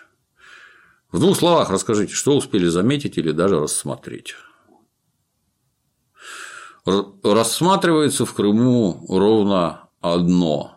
[1.10, 4.34] В двух словах расскажите, что успели заметить или даже рассмотреть.
[6.84, 10.76] Рассматривается в Крыму ровно одно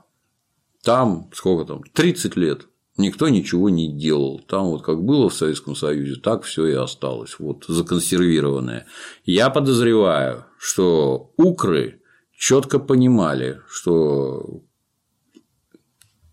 [0.84, 2.69] там, сколько там, 30 лет
[3.00, 4.40] никто ничего не делал.
[4.48, 8.86] Там вот как было в Советском Союзе, так все и осталось, вот законсервированное.
[9.26, 12.02] Я подозреваю, что укры
[12.38, 14.62] четко понимали, что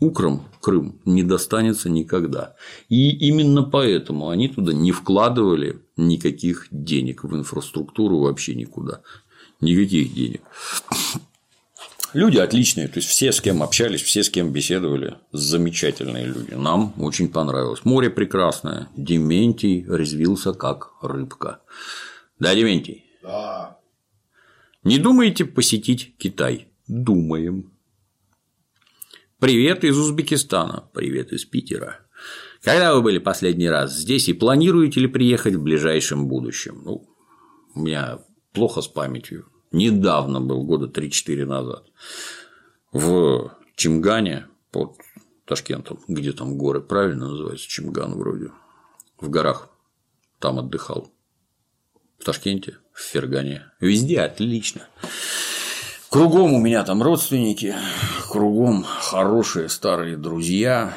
[0.00, 2.55] Украм Крым не достанется никогда.
[2.88, 9.00] И именно поэтому они туда не вкладывали никаких денег в инфраструктуру вообще никуда.
[9.61, 10.42] Никаких денег.
[12.16, 16.55] Люди отличные, то есть все, с кем общались, все, с кем беседовали, замечательные люди.
[16.55, 17.85] Нам очень понравилось.
[17.85, 18.88] Море прекрасное.
[18.96, 21.61] Дементий резвился как рыбка.
[22.38, 23.05] Да, Дементий?
[23.22, 23.81] Да.
[24.83, 26.68] Не думаете посетить Китай?
[26.87, 27.70] Думаем.
[29.38, 30.88] Привет из Узбекистана.
[30.94, 31.98] Привет из Питера.
[32.62, 36.81] Когда вы были последний раз здесь и планируете ли приехать в ближайшем будущем?
[36.83, 37.07] Ну,
[37.74, 38.20] у меня
[38.55, 41.85] плохо с памятью недавно был, года 3-4 назад,
[42.93, 44.97] в Чимгане под
[45.45, 48.51] Ташкентом, где там горы правильно называется, Чимган вроде,
[49.21, 49.69] в горах,
[50.39, 51.12] там отдыхал.
[52.19, 54.89] В Ташкенте, в Фергане, везде отлично.
[56.09, 57.75] Кругом у меня там родственники,
[58.31, 60.95] кругом хорошие старые друзья,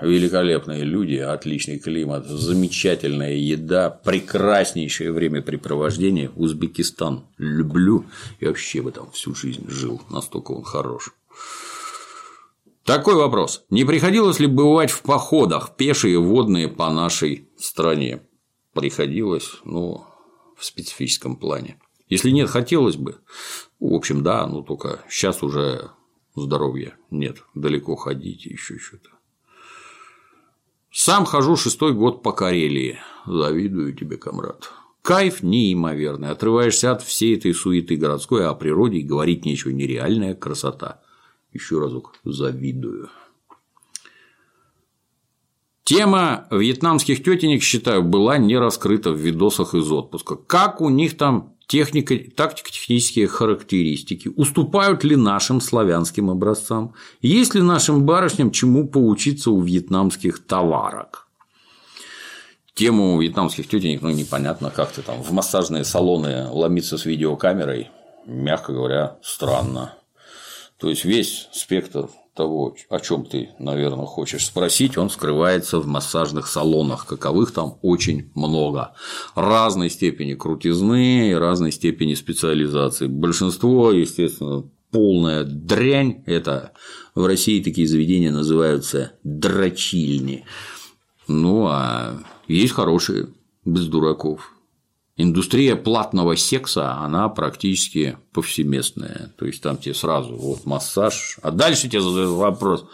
[0.00, 6.30] великолепные люди, отличный климат, замечательная еда, прекраснейшее времяпрепровождение.
[6.30, 8.04] Узбекистан люблю
[8.40, 11.10] и вообще бы там всю жизнь жил, настолько он хорош.
[12.84, 13.64] Такой вопрос.
[13.68, 18.22] Не приходилось ли бывать в походах пешие водные по нашей стране?
[18.74, 20.06] Приходилось, но
[20.56, 21.80] в специфическом плане.
[22.08, 23.16] Если нет, хотелось бы.
[23.80, 25.90] В общем, да, но только сейчас уже
[26.36, 29.15] здоровья нет, далеко ходить еще что-то.
[30.98, 32.98] Сам хожу шестой год по Карелии.
[33.26, 34.72] Завидую тебе, комрад.
[35.02, 36.30] Кайф неимоверный.
[36.30, 39.72] Отрываешься от всей этой суеты городской, а о природе говорить нечего.
[39.72, 41.02] Нереальная красота.
[41.52, 43.10] Еще разок завидую.
[45.84, 50.36] Тема вьетнамских тетенек, считаю, была не раскрыта в видосах из отпуска.
[50.36, 58.04] Как у них там техника, тактико-технические характеристики, уступают ли нашим славянским образцам, есть ли нашим
[58.04, 61.28] барышням чему поучиться у вьетнамских товарок.
[62.74, 67.90] Тему вьетнамских тетенек, ну, непонятно, как ты там в массажные салоны ломиться с видеокамерой,
[68.26, 69.94] мягко говоря, странно.
[70.78, 76.46] То есть весь спектр того, о чем ты, наверное, хочешь спросить, он скрывается в массажных
[76.46, 78.92] салонах, каковых там очень много.
[79.34, 83.06] Разной степени крутизны разной степени специализации.
[83.06, 86.22] Большинство, естественно, полная дрянь.
[86.26, 86.72] Это
[87.14, 90.44] в России такие заведения называются дрочильни.
[91.28, 93.28] Ну, а есть хорошие,
[93.64, 94.55] без дураков.
[95.18, 99.32] Индустрия платного секса, она практически повсеместная.
[99.38, 102.86] То есть там тебе сразу вот массаж, а дальше тебе задают вопрос,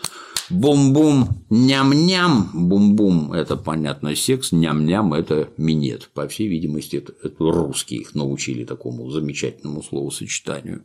[0.52, 6.10] Бум-бум, ням-ням, бум-бум– это, понятно, секс, ням-ням– это минет.
[6.12, 10.84] По всей видимости, это, это русские их научили такому замечательному словосочетанию.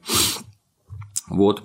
[1.28, 1.64] Вот.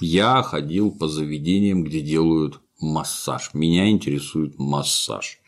[0.00, 3.54] Я ходил по заведениям, где делают массаж.
[3.54, 5.40] Меня интересует массаж.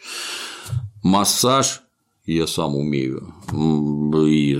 [1.03, 1.82] Массаж
[2.27, 3.35] я сам умею.
[3.53, 4.55] И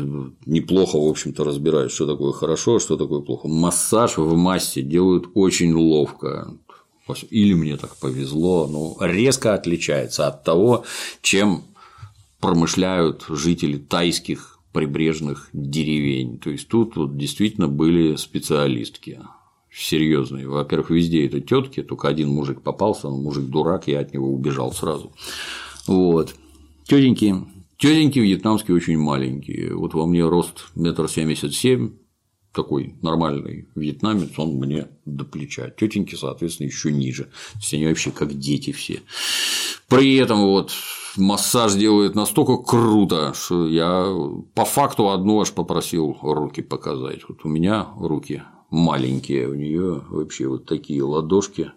[0.47, 3.49] неплохо, в общем-то, разбираюсь, что такое хорошо, а что такое плохо.
[3.49, 6.57] Массаж в массе делают очень ловко.
[7.31, 10.85] Или мне так повезло, но резко отличается от того,
[11.21, 11.65] чем
[12.41, 16.39] промышляют жители тайских прибрежных деревень.
[16.39, 19.21] То есть тут вот действительно были специалистки
[19.71, 20.49] серьезные.
[20.49, 24.73] Во-первых, везде это тетки, только один мужик попался, он мужик дурак, я от него убежал
[24.73, 25.13] сразу.
[25.87, 26.35] Вот.
[26.85, 27.35] Тетеньки,
[27.79, 29.75] тетеньки вьетнамские очень маленькие.
[29.75, 31.93] Вот во мне рост метр семьдесят семь,
[32.53, 35.71] такой нормальный вьетнамец, он мне до плеча.
[35.71, 37.25] Тетеньки, соответственно, еще ниже.
[37.25, 39.03] То есть они вообще как дети все.
[39.89, 40.73] При этом вот
[41.17, 44.13] массаж делает настолько круто, что я
[44.55, 47.21] по факту одну аж попросил руки показать.
[47.29, 51.73] Вот у меня руки маленькие, у нее вообще вот такие ладошки.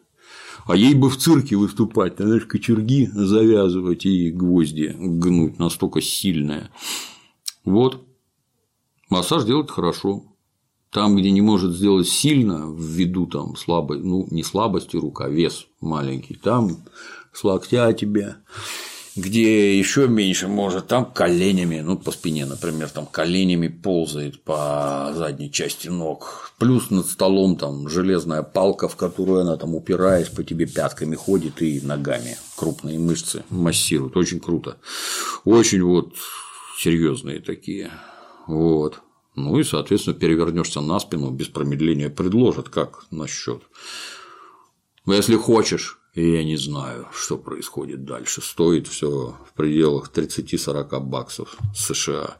[0.67, 6.69] А ей бы в цирке выступать, надо же кочерги завязывать и гвозди гнуть, настолько сильная.
[7.63, 8.05] Вот.
[9.09, 10.23] Массаж делать хорошо.
[10.91, 15.67] Там, где не может сделать сильно, ввиду там слабой, ну, не слабости рук, а вес
[15.79, 16.85] маленький, там
[17.33, 18.37] с локтя тебя
[19.17, 25.51] где еще меньше может, там коленями, ну, по спине, например, там коленями ползает по задней
[25.51, 30.67] части ног, плюс над столом там железная палка, в которую она там упираясь по тебе
[30.67, 32.37] пятками ходит и ногами.
[32.55, 34.77] Крупные мышцы массирует, очень круто,
[35.45, 36.13] очень вот
[36.79, 37.91] серьезные такие,
[38.45, 39.01] вот.
[39.35, 43.61] Ну и, соответственно, перевернешься на спину, без промедления предложат, как насчет.
[45.05, 48.41] Если хочешь, и я не знаю, что происходит дальше.
[48.41, 52.37] Стоит все в пределах 30-40 баксов США.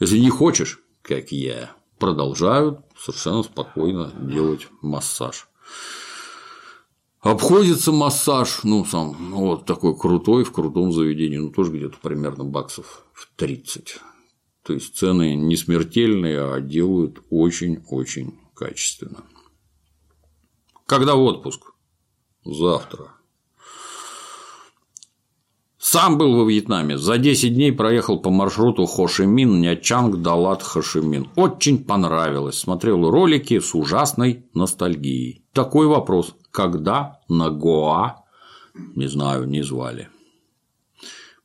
[0.00, 5.46] Если не хочешь, как я, продолжают совершенно спокойно делать массаж.
[7.20, 12.44] Обходится массаж, ну, сам, ну, вот такой крутой, в крутом заведении, ну, тоже где-то примерно
[12.44, 13.98] баксов в 30.
[14.62, 19.22] То есть цены не смертельные, а делают очень-очень качественно.
[20.86, 21.71] Когда отпуск?
[22.44, 23.12] Завтра.
[25.78, 26.96] Сам был во Вьетнаме.
[26.96, 31.28] За 10 дней проехал по маршруту Хошимин, Нячанг, Далат, Хошимин.
[31.36, 32.58] Очень понравилось.
[32.58, 35.44] Смотрел ролики с ужасной ностальгией.
[35.52, 36.34] Такой вопрос.
[36.50, 38.24] Когда на Гоа?
[38.94, 40.08] Не знаю, не звали.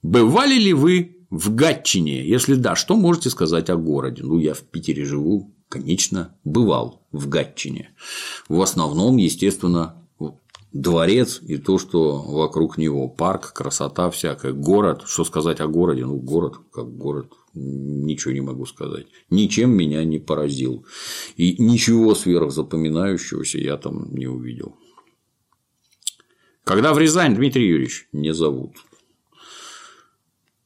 [0.02, 2.26] Бывали ли вы в Гатчине?
[2.26, 4.24] Если да, что можете сказать о городе?
[4.24, 7.90] Ну, я в Питере живу, конечно, бывал в Гатчине.
[8.48, 10.07] В основном, естественно,
[10.82, 15.04] дворец и то, что вокруг него парк, красота всякая, город.
[15.06, 16.06] Что сказать о городе?
[16.06, 19.08] Ну, город как город, ничего не могу сказать.
[19.30, 20.86] Ничем меня не поразил.
[21.36, 24.78] И ничего сверхзапоминающегося я там не увидел.
[26.64, 28.76] Когда в Рязань, Дмитрий Юрьевич, не зовут.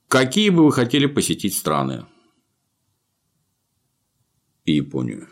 [0.07, 2.05] Какие бы вы хотели посетить страны?
[4.66, 5.28] И Японию.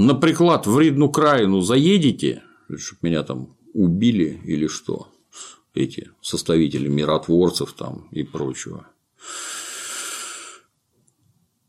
[0.00, 2.42] На приклад в Ридну Краину заедете,
[2.78, 5.08] чтобы меня там убили или что,
[5.74, 8.86] эти составители миротворцев там и прочего.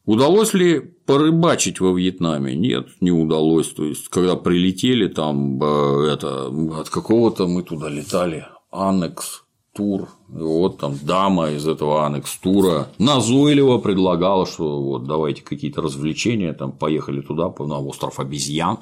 [0.06, 2.56] Удалось ли порыбачить во Вьетнаме?
[2.56, 3.68] Нет, не удалось.
[3.68, 6.48] То есть, когда прилетели, там э, это
[6.80, 9.44] от какого-то мы туда летали, Анекс
[9.74, 10.10] тур.
[10.30, 16.72] И вот там дама из этого анекс-тура назойливо предлагала, что вот давайте какие-то развлечения, там
[16.72, 18.80] поехали туда, на остров обезьян.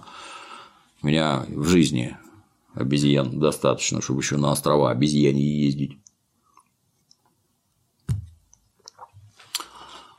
[1.01, 2.17] У меня в жизни
[2.73, 5.97] обезьян достаточно, чтобы еще на острова обезьяне ездить.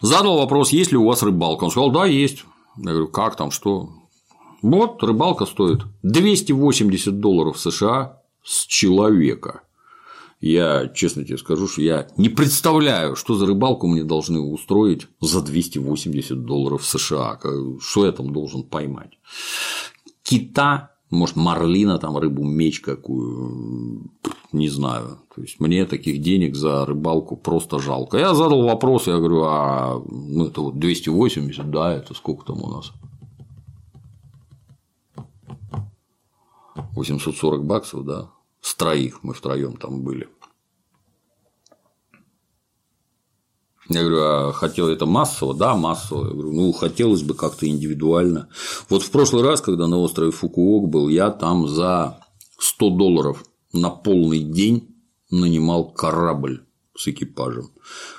[0.00, 1.64] Задал вопрос, есть ли у вас рыбалка.
[1.64, 2.44] Он сказал, да, есть.
[2.76, 3.90] Я говорю, как там, что?
[4.62, 9.62] Вот, рыбалка стоит 280 долларов США с человека.
[10.40, 15.42] Я честно тебе скажу, что я не представляю, что за рыбалку мне должны устроить за
[15.42, 17.38] 280 долларов США.
[17.80, 19.18] Что я там должен поймать?
[20.22, 24.10] Кита, может, марлина, там рыбу меч какую,
[24.52, 25.18] не знаю.
[25.34, 28.16] То есть мне таких денег за рыбалку просто жалко.
[28.16, 32.68] Я задал вопрос, я говорю, а ну это вот 280, да, это сколько там у
[32.70, 32.92] нас?
[36.92, 38.30] 840 баксов, да,
[38.70, 40.28] с троих мы втроем там были.
[43.88, 45.54] Я говорю, а хотел это массово?
[45.54, 46.28] Да, массово.
[46.28, 48.48] Я говорю, ну, хотелось бы как-то индивидуально.
[48.88, 52.24] Вот в прошлый раз, когда на острове Фукуок был, я там за
[52.60, 54.94] 100 долларов на полный день
[55.30, 56.64] нанимал корабль
[56.96, 57.72] с экипажем,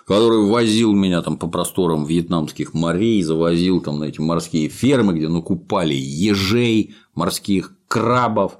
[0.06, 5.30] который возил меня там по просторам вьетнамских морей, завозил там на эти морские фермы, где
[5.30, 8.58] накупали ежей, морских крабов,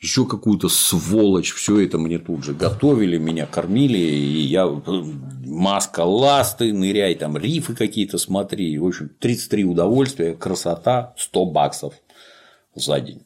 [0.00, 4.68] еще какую-то сволочь, все это мне тут же готовили, меня кормили, и я
[5.44, 11.94] маска ласты, ныряй, там рифы какие-то смотри, в общем, 33 удовольствия, красота, 100 баксов
[12.74, 13.22] за день.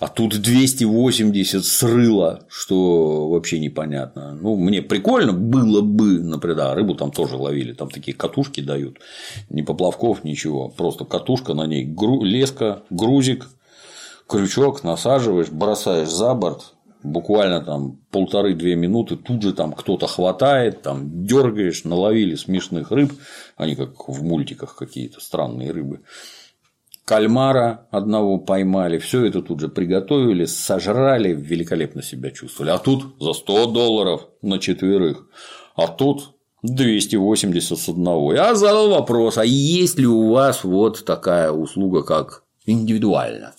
[0.00, 4.34] А тут 280 срыло, что вообще непонятно.
[4.34, 8.98] Ну, мне прикольно было бы, например, да, рыбу там тоже ловили, там такие катушки дают,
[9.48, 11.86] ни поплавков, ничего, просто катушка, на ней
[12.24, 13.48] леска, грузик,
[14.26, 21.24] крючок, насаживаешь, бросаешь за борт, буквально там полторы-две минуты, тут же там кто-то хватает, там
[21.26, 23.12] дергаешь, наловили смешных рыб,
[23.56, 26.00] они как в мультиках какие-то странные рыбы.
[27.04, 32.70] Кальмара одного поймали, все это тут же приготовили, сожрали, великолепно себя чувствовали.
[32.70, 35.26] А тут за 100 долларов на четверых,
[35.74, 38.32] а тут 280 с одного.
[38.32, 43.52] Я задал вопрос, а есть ли у вас вот такая услуга, как индивидуально?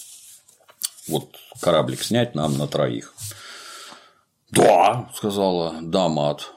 [1.07, 3.13] Вот кораблик снять нам на троих.
[4.51, 6.53] Да, сказала дама от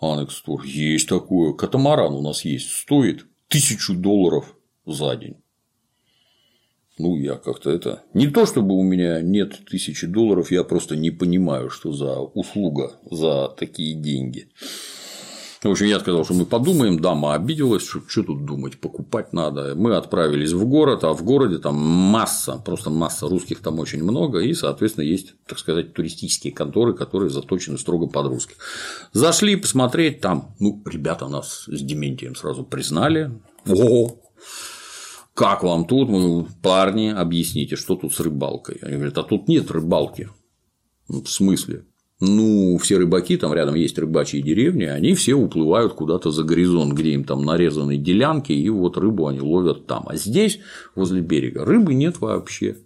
[0.00, 0.42] Анекс.
[0.64, 1.52] Есть такое.
[1.52, 2.70] Катамаран у нас есть.
[2.70, 4.54] Стоит тысячу долларов
[4.86, 5.36] за день.
[6.98, 8.02] Ну, я как-то это.
[8.12, 12.98] Не то чтобы у меня нет тысячи долларов, я просто не понимаю, что за услуга
[13.10, 14.50] за такие деньги.
[15.62, 19.74] В общем, я сказал, что мы подумаем, дама обиделась, что, что тут думать, покупать надо.
[19.74, 24.38] Мы отправились в город, а в городе там масса, просто масса русских там очень много,
[24.38, 28.56] и, соответственно, есть, так сказать, туристические конторы, которые заточены строго под русских.
[29.12, 33.30] Зашли посмотреть там, ну, ребята нас с Дементием сразу признали,
[33.68, 34.16] о,
[35.34, 38.78] как вам тут, мы, парни, объясните, что тут с рыбалкой.
[38.80, 40.30] Они говорят, а тут нет рыбалки.
[41.06, 41.84] В смысле?
[42.20, 47.12] Ну, все рыбаки, там рядом есть рыбачьи деревни, они все уплывают куда-то за горизонт, где
[47.12, 50.04] им там нарезаны делянки, и вот рыбу они ловят там.
[50.06, 50.60] А здесь,
[50.94, 52.76] возле берега, рыбы нет вообще.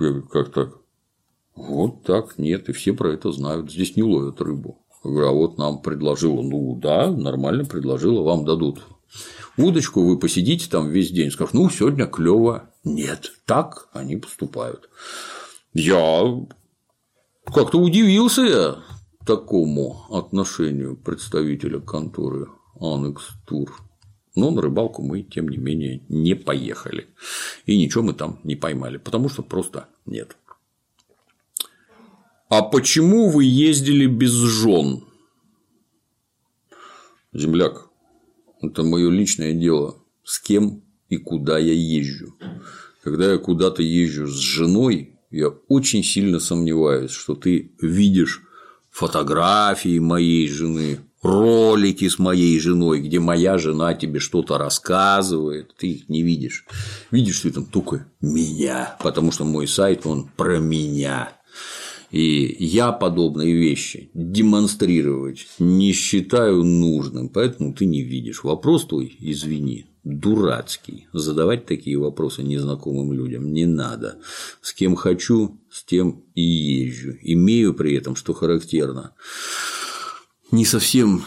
[0.00, 0.78] Я говорю, как так?
[1.54, 3.70] Вот так, нет, и все про это знают.
[3.70, 4.80] Здесь не ловят рыбу.
[5.04, 8.80] Я говорю, а вот нам предложила, ну да, нормально предложила, вам дадут
[9.58, 12.70] удочку, вы посидите там весь день, скажешь, ну, сегодня клево.
[12.84, 14.88] Нет, так они поступают.
[15.74, 16.22] Я
[17.52, 18.84] как-то удивился я
[19.26, 22.48] такому отношению представителя конторы
[22.80, 23.80] Анекс Тур.
[24.34, 27.06] Но на рыбалку мы, тем не менее, не поехали.
[27.66, 30.36] И ничего мы там не поймали, потому что просто нет.
[32.48, 35.04] А почему вы ездили без жен?
[37.32, 37.88] Земляк,
[38.60, 42.34] это мое личное дело, с кем и куда я езжу.
[43.02, 48.42] Когда я куда-то езжу с женой, я очень сильно сомневаюсь, что ты видишь
[48.90, 56.08] фотографии моей жены, ролики с моей женой, где моя жена тебе что-то рассказывает, ты их
[56.08, 56.66] не видишь.
[57.10, 61.32] Видишь ты там только меня, потому что мой сайт, он про меня.
[62.10, 68.44] И я подобные вещи демонстрировать не считаю нужным, поэтому ты не видишь.
[68.44, 71.08] Вопрос твой, извини, дурацкий.
[71.12, 74.18] Задавать такие вопросы незнакомым людям не надо.
[74.60, 77.14] С кем хочу, с тем и езжу.
[77.22, 79.14] Имею при этом, что характерно,
[80.50, 81.24] не совсем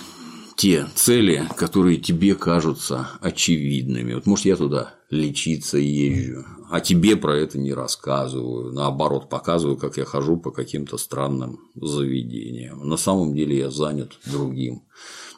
[0.56, 4.14] те цели, которые тебе кажутся очевидными.
[4.14, 9.98] Вот, может, я туда лечиться езжу, а тебе про это не рассказываю, наоборот, показываю, как
[9.98, 12.88] я хожу по каким-то странным заведениям.
[12.88, 14.84] На самом деле я занят другим.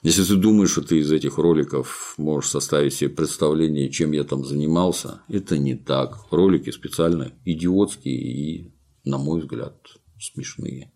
[0.02, 4.46] Если ты думаешь, что ты из этих роликов можешь составить себе представление, чем я там
[4.46, 6.18] занимался, это не так.
[6.32, 8.74] Ролики специально идиотские и,
[9.04, 9.76] на мой взгляд,
[10.18, 10.94] смешные.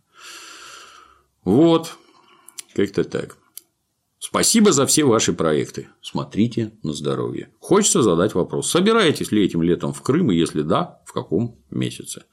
[1.43, 1.97] Вот,
[2.73, 3.37] как-то так.
[4.19, 5.89] Спасибо за все ваши проекты.
[6.01, 7.49] Смотрите на здоровье.
[7.59, 8.69] Хочется задать вопрос.
[8.69, 12.23] Собираетесь ли этим летом в Крым, и если да, в каком месяце?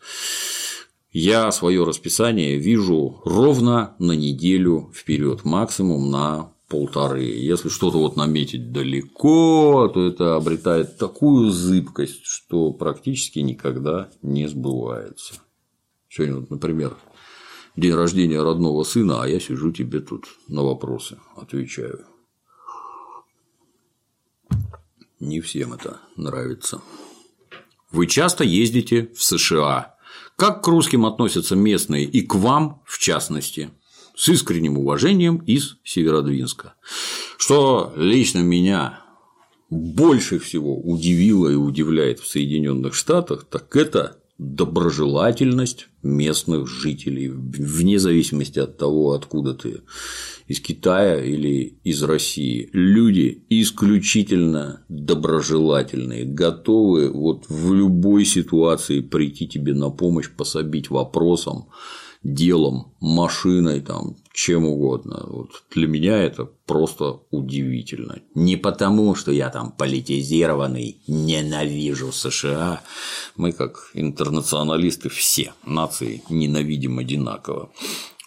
[1.11, 7.25] Я свое расписание вижу ровно на неделю вперед, максимум на полторы.
[7.25, 15.35] Если что-то вот наметить далеко, то это обретает такую зыбкость, что практически никогда не сбывается.
[16.09, 16.97] Сегодня, вот, например,
[17.77, 22.07] день рождения родного сына, а я сижу тебе тут на вопросы отвечаю.
[25.18, 26.81] Не всем это нравится.
[27.91, 29.97] Вы часто ездите в США.
[30.37, 33.71] Как к русским относятся местные и к вам в частности?
[34.21, 36.75] С искренним уважением из Северодвинска.
[37.39, 39.01] Что лично меня
[39.71, 48.59] больше всего удивило и удивляет в Соединенных Штатах, так это доброжелательность местных жителей, вне зависимости
[48.59, 49.81] от того, откуда ты
[50.49, 52.68] из Китая или из России.
[52.75, 61.68] Люди исключительно доброжелательные, готовы вот в любой ситуации прийти тебе на помощь, пособить вопросом,
[62.23, 65.25] делом, машиной, там, чем угодно.
[65.27, 68.21] Вот для меня это просто удивительно.
[68.35, 72.83] Не потому, что я там политизированный, ненавижу США.
[73.37, 77.71] Мы, как интернационалисты, все нации ненавидим одинаково.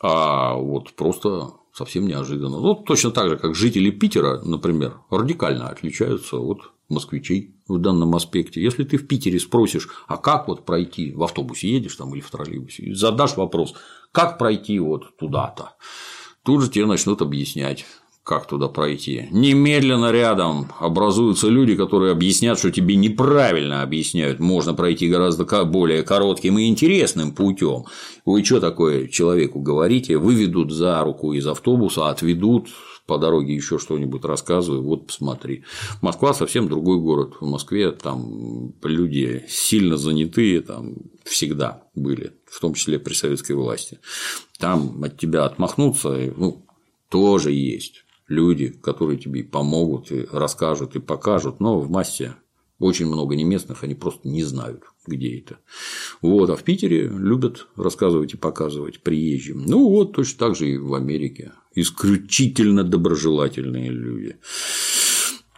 [0.02, 2.60] А вот просто совсем неожиданно.
[2.60, 8.62] Ну, точно так же, как жители Питера, например, радикально отличаются от москвичей в данном аспекте.
[8.62, 12.30] Если ты в Питере спросишь, а как вот пройти, в автобусе едешь там или в
[12.30, 13.74] троллейбусе, задашь вопрос,
[14.12, 15.76] как пройти вот туда-то,
[16.44, 17.86] тут же тебе начнут объяснять,
[18.24, 19.28] как туда пройти.
[19.32, 24.40] Немедленно рядом образуются люди, которые объяснят, что тебе неправильно объясняют.
[24.40, 27.86] Можно пройти гораздо более коротким и интересным путем.
[28.26, 30.18] Вы что такое человеку говорите?
[30.18, 32.70] Выведут за руку из автобуса, отведут
[33.06, 35.66] по дороге еще что-нибудь рассказываю, вот посмотри.
[36.02, 37.34] Москва совсем другой город.
[37.42, 40.96] В Москве там люди сильно занятые, там
[41.26, 44.00] всегда были, в том числе при советской власти.
[44.58, 46.66] Там от тебя отмахнуться, ну,
[47.10, 52.36] тоже есть люди, которые тебе помогут, и расскажут, и покажут, но в массе
[52.80, 55.60] очень много не местных, они просто не знают, где это.
[56.22, 59.64] Вот, а в Питере любят рассказывать и показывать приезжим.
[59.66, 61.54] Ну вот, точно так же и в Америке.
[61.76, 64.38] Исключительно доброжелательные люди.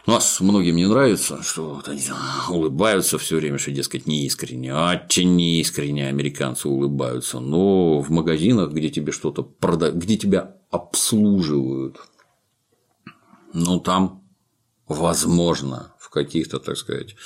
[0.06, 2.00] У нас многим не нравится, что вот они
[2.48, 7.40] улыбаются все время, что, дескать, неискренне, очень неискренне американцы улыбаются.
[7.40, 11.98] Но в магазинах, где тебе что-то продают, где тебя обслуживают,
[13.56, 14.22] ну там
[14.86, 17.16] возможно в каких-то, так сказать,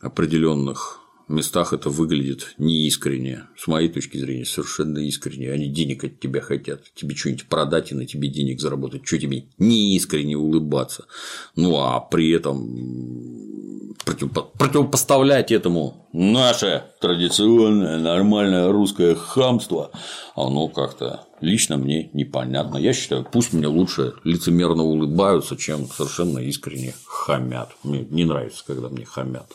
[0.00, 3.44] определенных местах это выглядит неискренне.
[3.56, 5.52] С моей точки зрения, совершенно искренне.
[5.52, 6.82] Они денег от тебя хотят.
[6.96, 9.06] Тебе что-нибудь продать и на тебе денег заработать.
[9.06, 11.06] Что тебе неискренне улыбаться?
[11.54, 19.92] Ну, а при этом противопоставлять этому наше традиционное нормальное русское хамство,
[20.34, 22.76] оно как-то лично мне непонятно.
[22.78, 27.70] Я считаю, пусть мне лучше лицемерно улыбаются, чем совершенно искренне хамят.
[27.82, 29.50] Мне не нравится, когда мне хамят.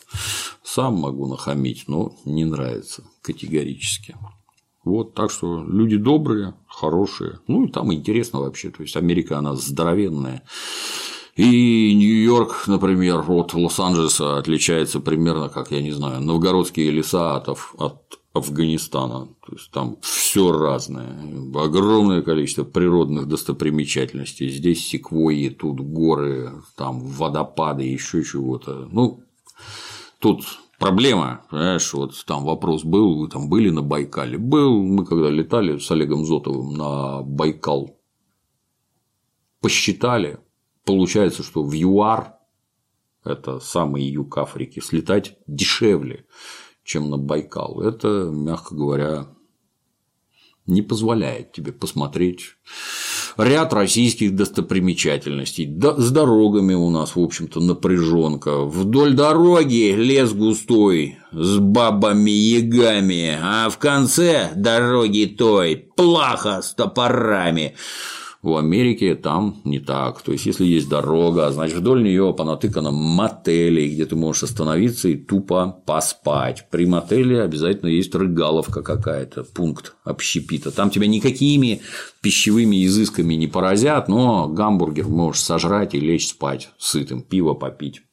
[0.63, 4.15] Сам могу нахамить, но не нравится категорически.
[4.83, 7.39] Вот, так что люди добрые, хорошие.
[7.47, 8.69] Ну и там интересно вообще.
[8.69, 10.43] То есть Америка, она здоровенная.
[11.35, 18.19] И Нью-Йорк, например, от Лос-Анджелеса отличается примерно, как, я не знаю, новгородские леса от, от
[18.35, 19.27] Афганистана.
[19.45, 21.17] То есть там все разное,
[21.55, 24.49] огромное количество природных достопримечательностей.
[24.49, 28.87] Здесь секвойи, тут горы, там водопады, еще чего-то.
[28.91, 29.23] Ну,
[30.19, 30.45] тут
[30.77, 34.37] проблема, понимаешь, вот там вопрос был, вы там были на Байкале?
[34.37, 37.97] Был, мы когда летали с Олегом Зотовым на Байкал,
[39.61, 40.39] посчитали,
[40.85, 42.35] Получается, что в ЮАР,
[43.23, 46.25] это самый юг Африки, слетать дешевле,
[46.85, 47.81] чем на Байкал.
[47.81, 49.27] Это, мягко говоря,
[50.67, 52.55] не позволяет тебе посмотреть
[53.37, 55.65] ряд российских достопримечательностей.
[55.65, 58.63] с дорогами у нас, в общем-то, напряженка.
[58.63, 67.75] Вдоль дороги лес густой с бабами-ягами, а в конце дороги той плаха с топорами.
[68.45, 70.21] В Америке там не так.
[70.21, 75.17] То есть, если есть дорога, значит, вдоль нее понатыкано мотелей, где ты можешь остановиться и
[75.17, 76.67] тупо поспать.
[76.69, 80.69] При мотеле обязательно есть рыгаловка какая-то, пункт общепита.
[80.69, 81.81] Там тебя никакими
[82.21, 88.03] пищевыми изысками не поразят, но гамбургер можешь сожрать и лечь спать сытым, пиво попить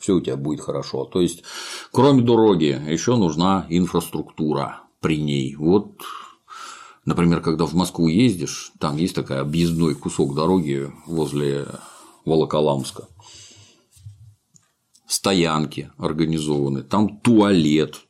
[0.00, 1.04] все у тебя будет хорошо.
[1.04, 1.42] То есть,
[1.90, 5.56] кроме дороги, еще нужна инфраструктура при ней.
[5.56, 6.02] Вот
[7.06, 11.66] Например, когда в Москву ездишь, там есть такой объездной кусок дороги возле
[12.24, 13.04] Волоколамска.
[15.06, 18.00] Стоянки организованы, там туалет,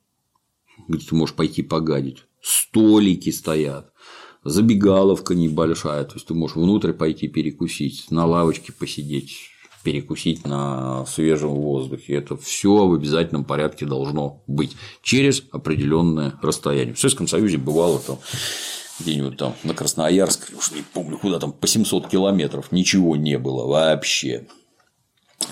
[0.88, 3.92] где ты можешь пойти погадить, столики стоят,
[4.44, 9.50] забегаловка небольшая, то есть ты можешь внутрь пойти перекусить, на лавочке посидеть,
[9.84, 12.14] перекусить на свежем воздухе.
[12.14, 16.94] Это все в обязательном порядке должно быть через определенное расстояние.
[16.94, 18.18] В Советском Союзе бывало там
[19.00, 23.66] где-нибудь там на Красноярск, уж не помню, куда там, по 700 километров, ничего не было
[23.66, 24.46] вообще.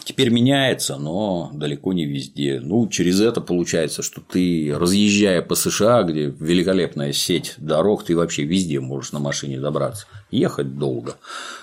[0.05, 2.61] теперь меняется, но далеко не везде.
[2.61, 8.45] Ну, через это получается, что ты, разъезжая по США, где великолепная сеть дорог, ты вообще
[8.45, 10.07] везде можешь на машине добраться.
[10.31, 11.17] Ехать долго,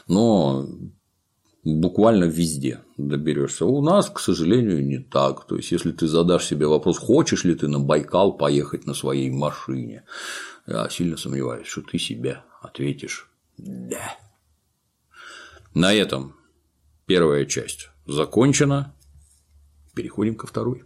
[0.07, 0.67] но
[1.63, 3.65] буквально везде доберешься.
[3.65, 5.45] У нас, к сожалению, не так.
[5.45, 9.29] То есть, если ты задашь себе вопрос, хочешь ли ты на Байкал поехать на своей
[9.29, 10.03] машине,
[10.67, 14.17] я сильно сомневаюсь, что ты себе ответишь «да».
[15.73, 16.35] На этом
[17.05, 18.93] первая часть закончена.
[19.95, 20.83] Переходим ко второй.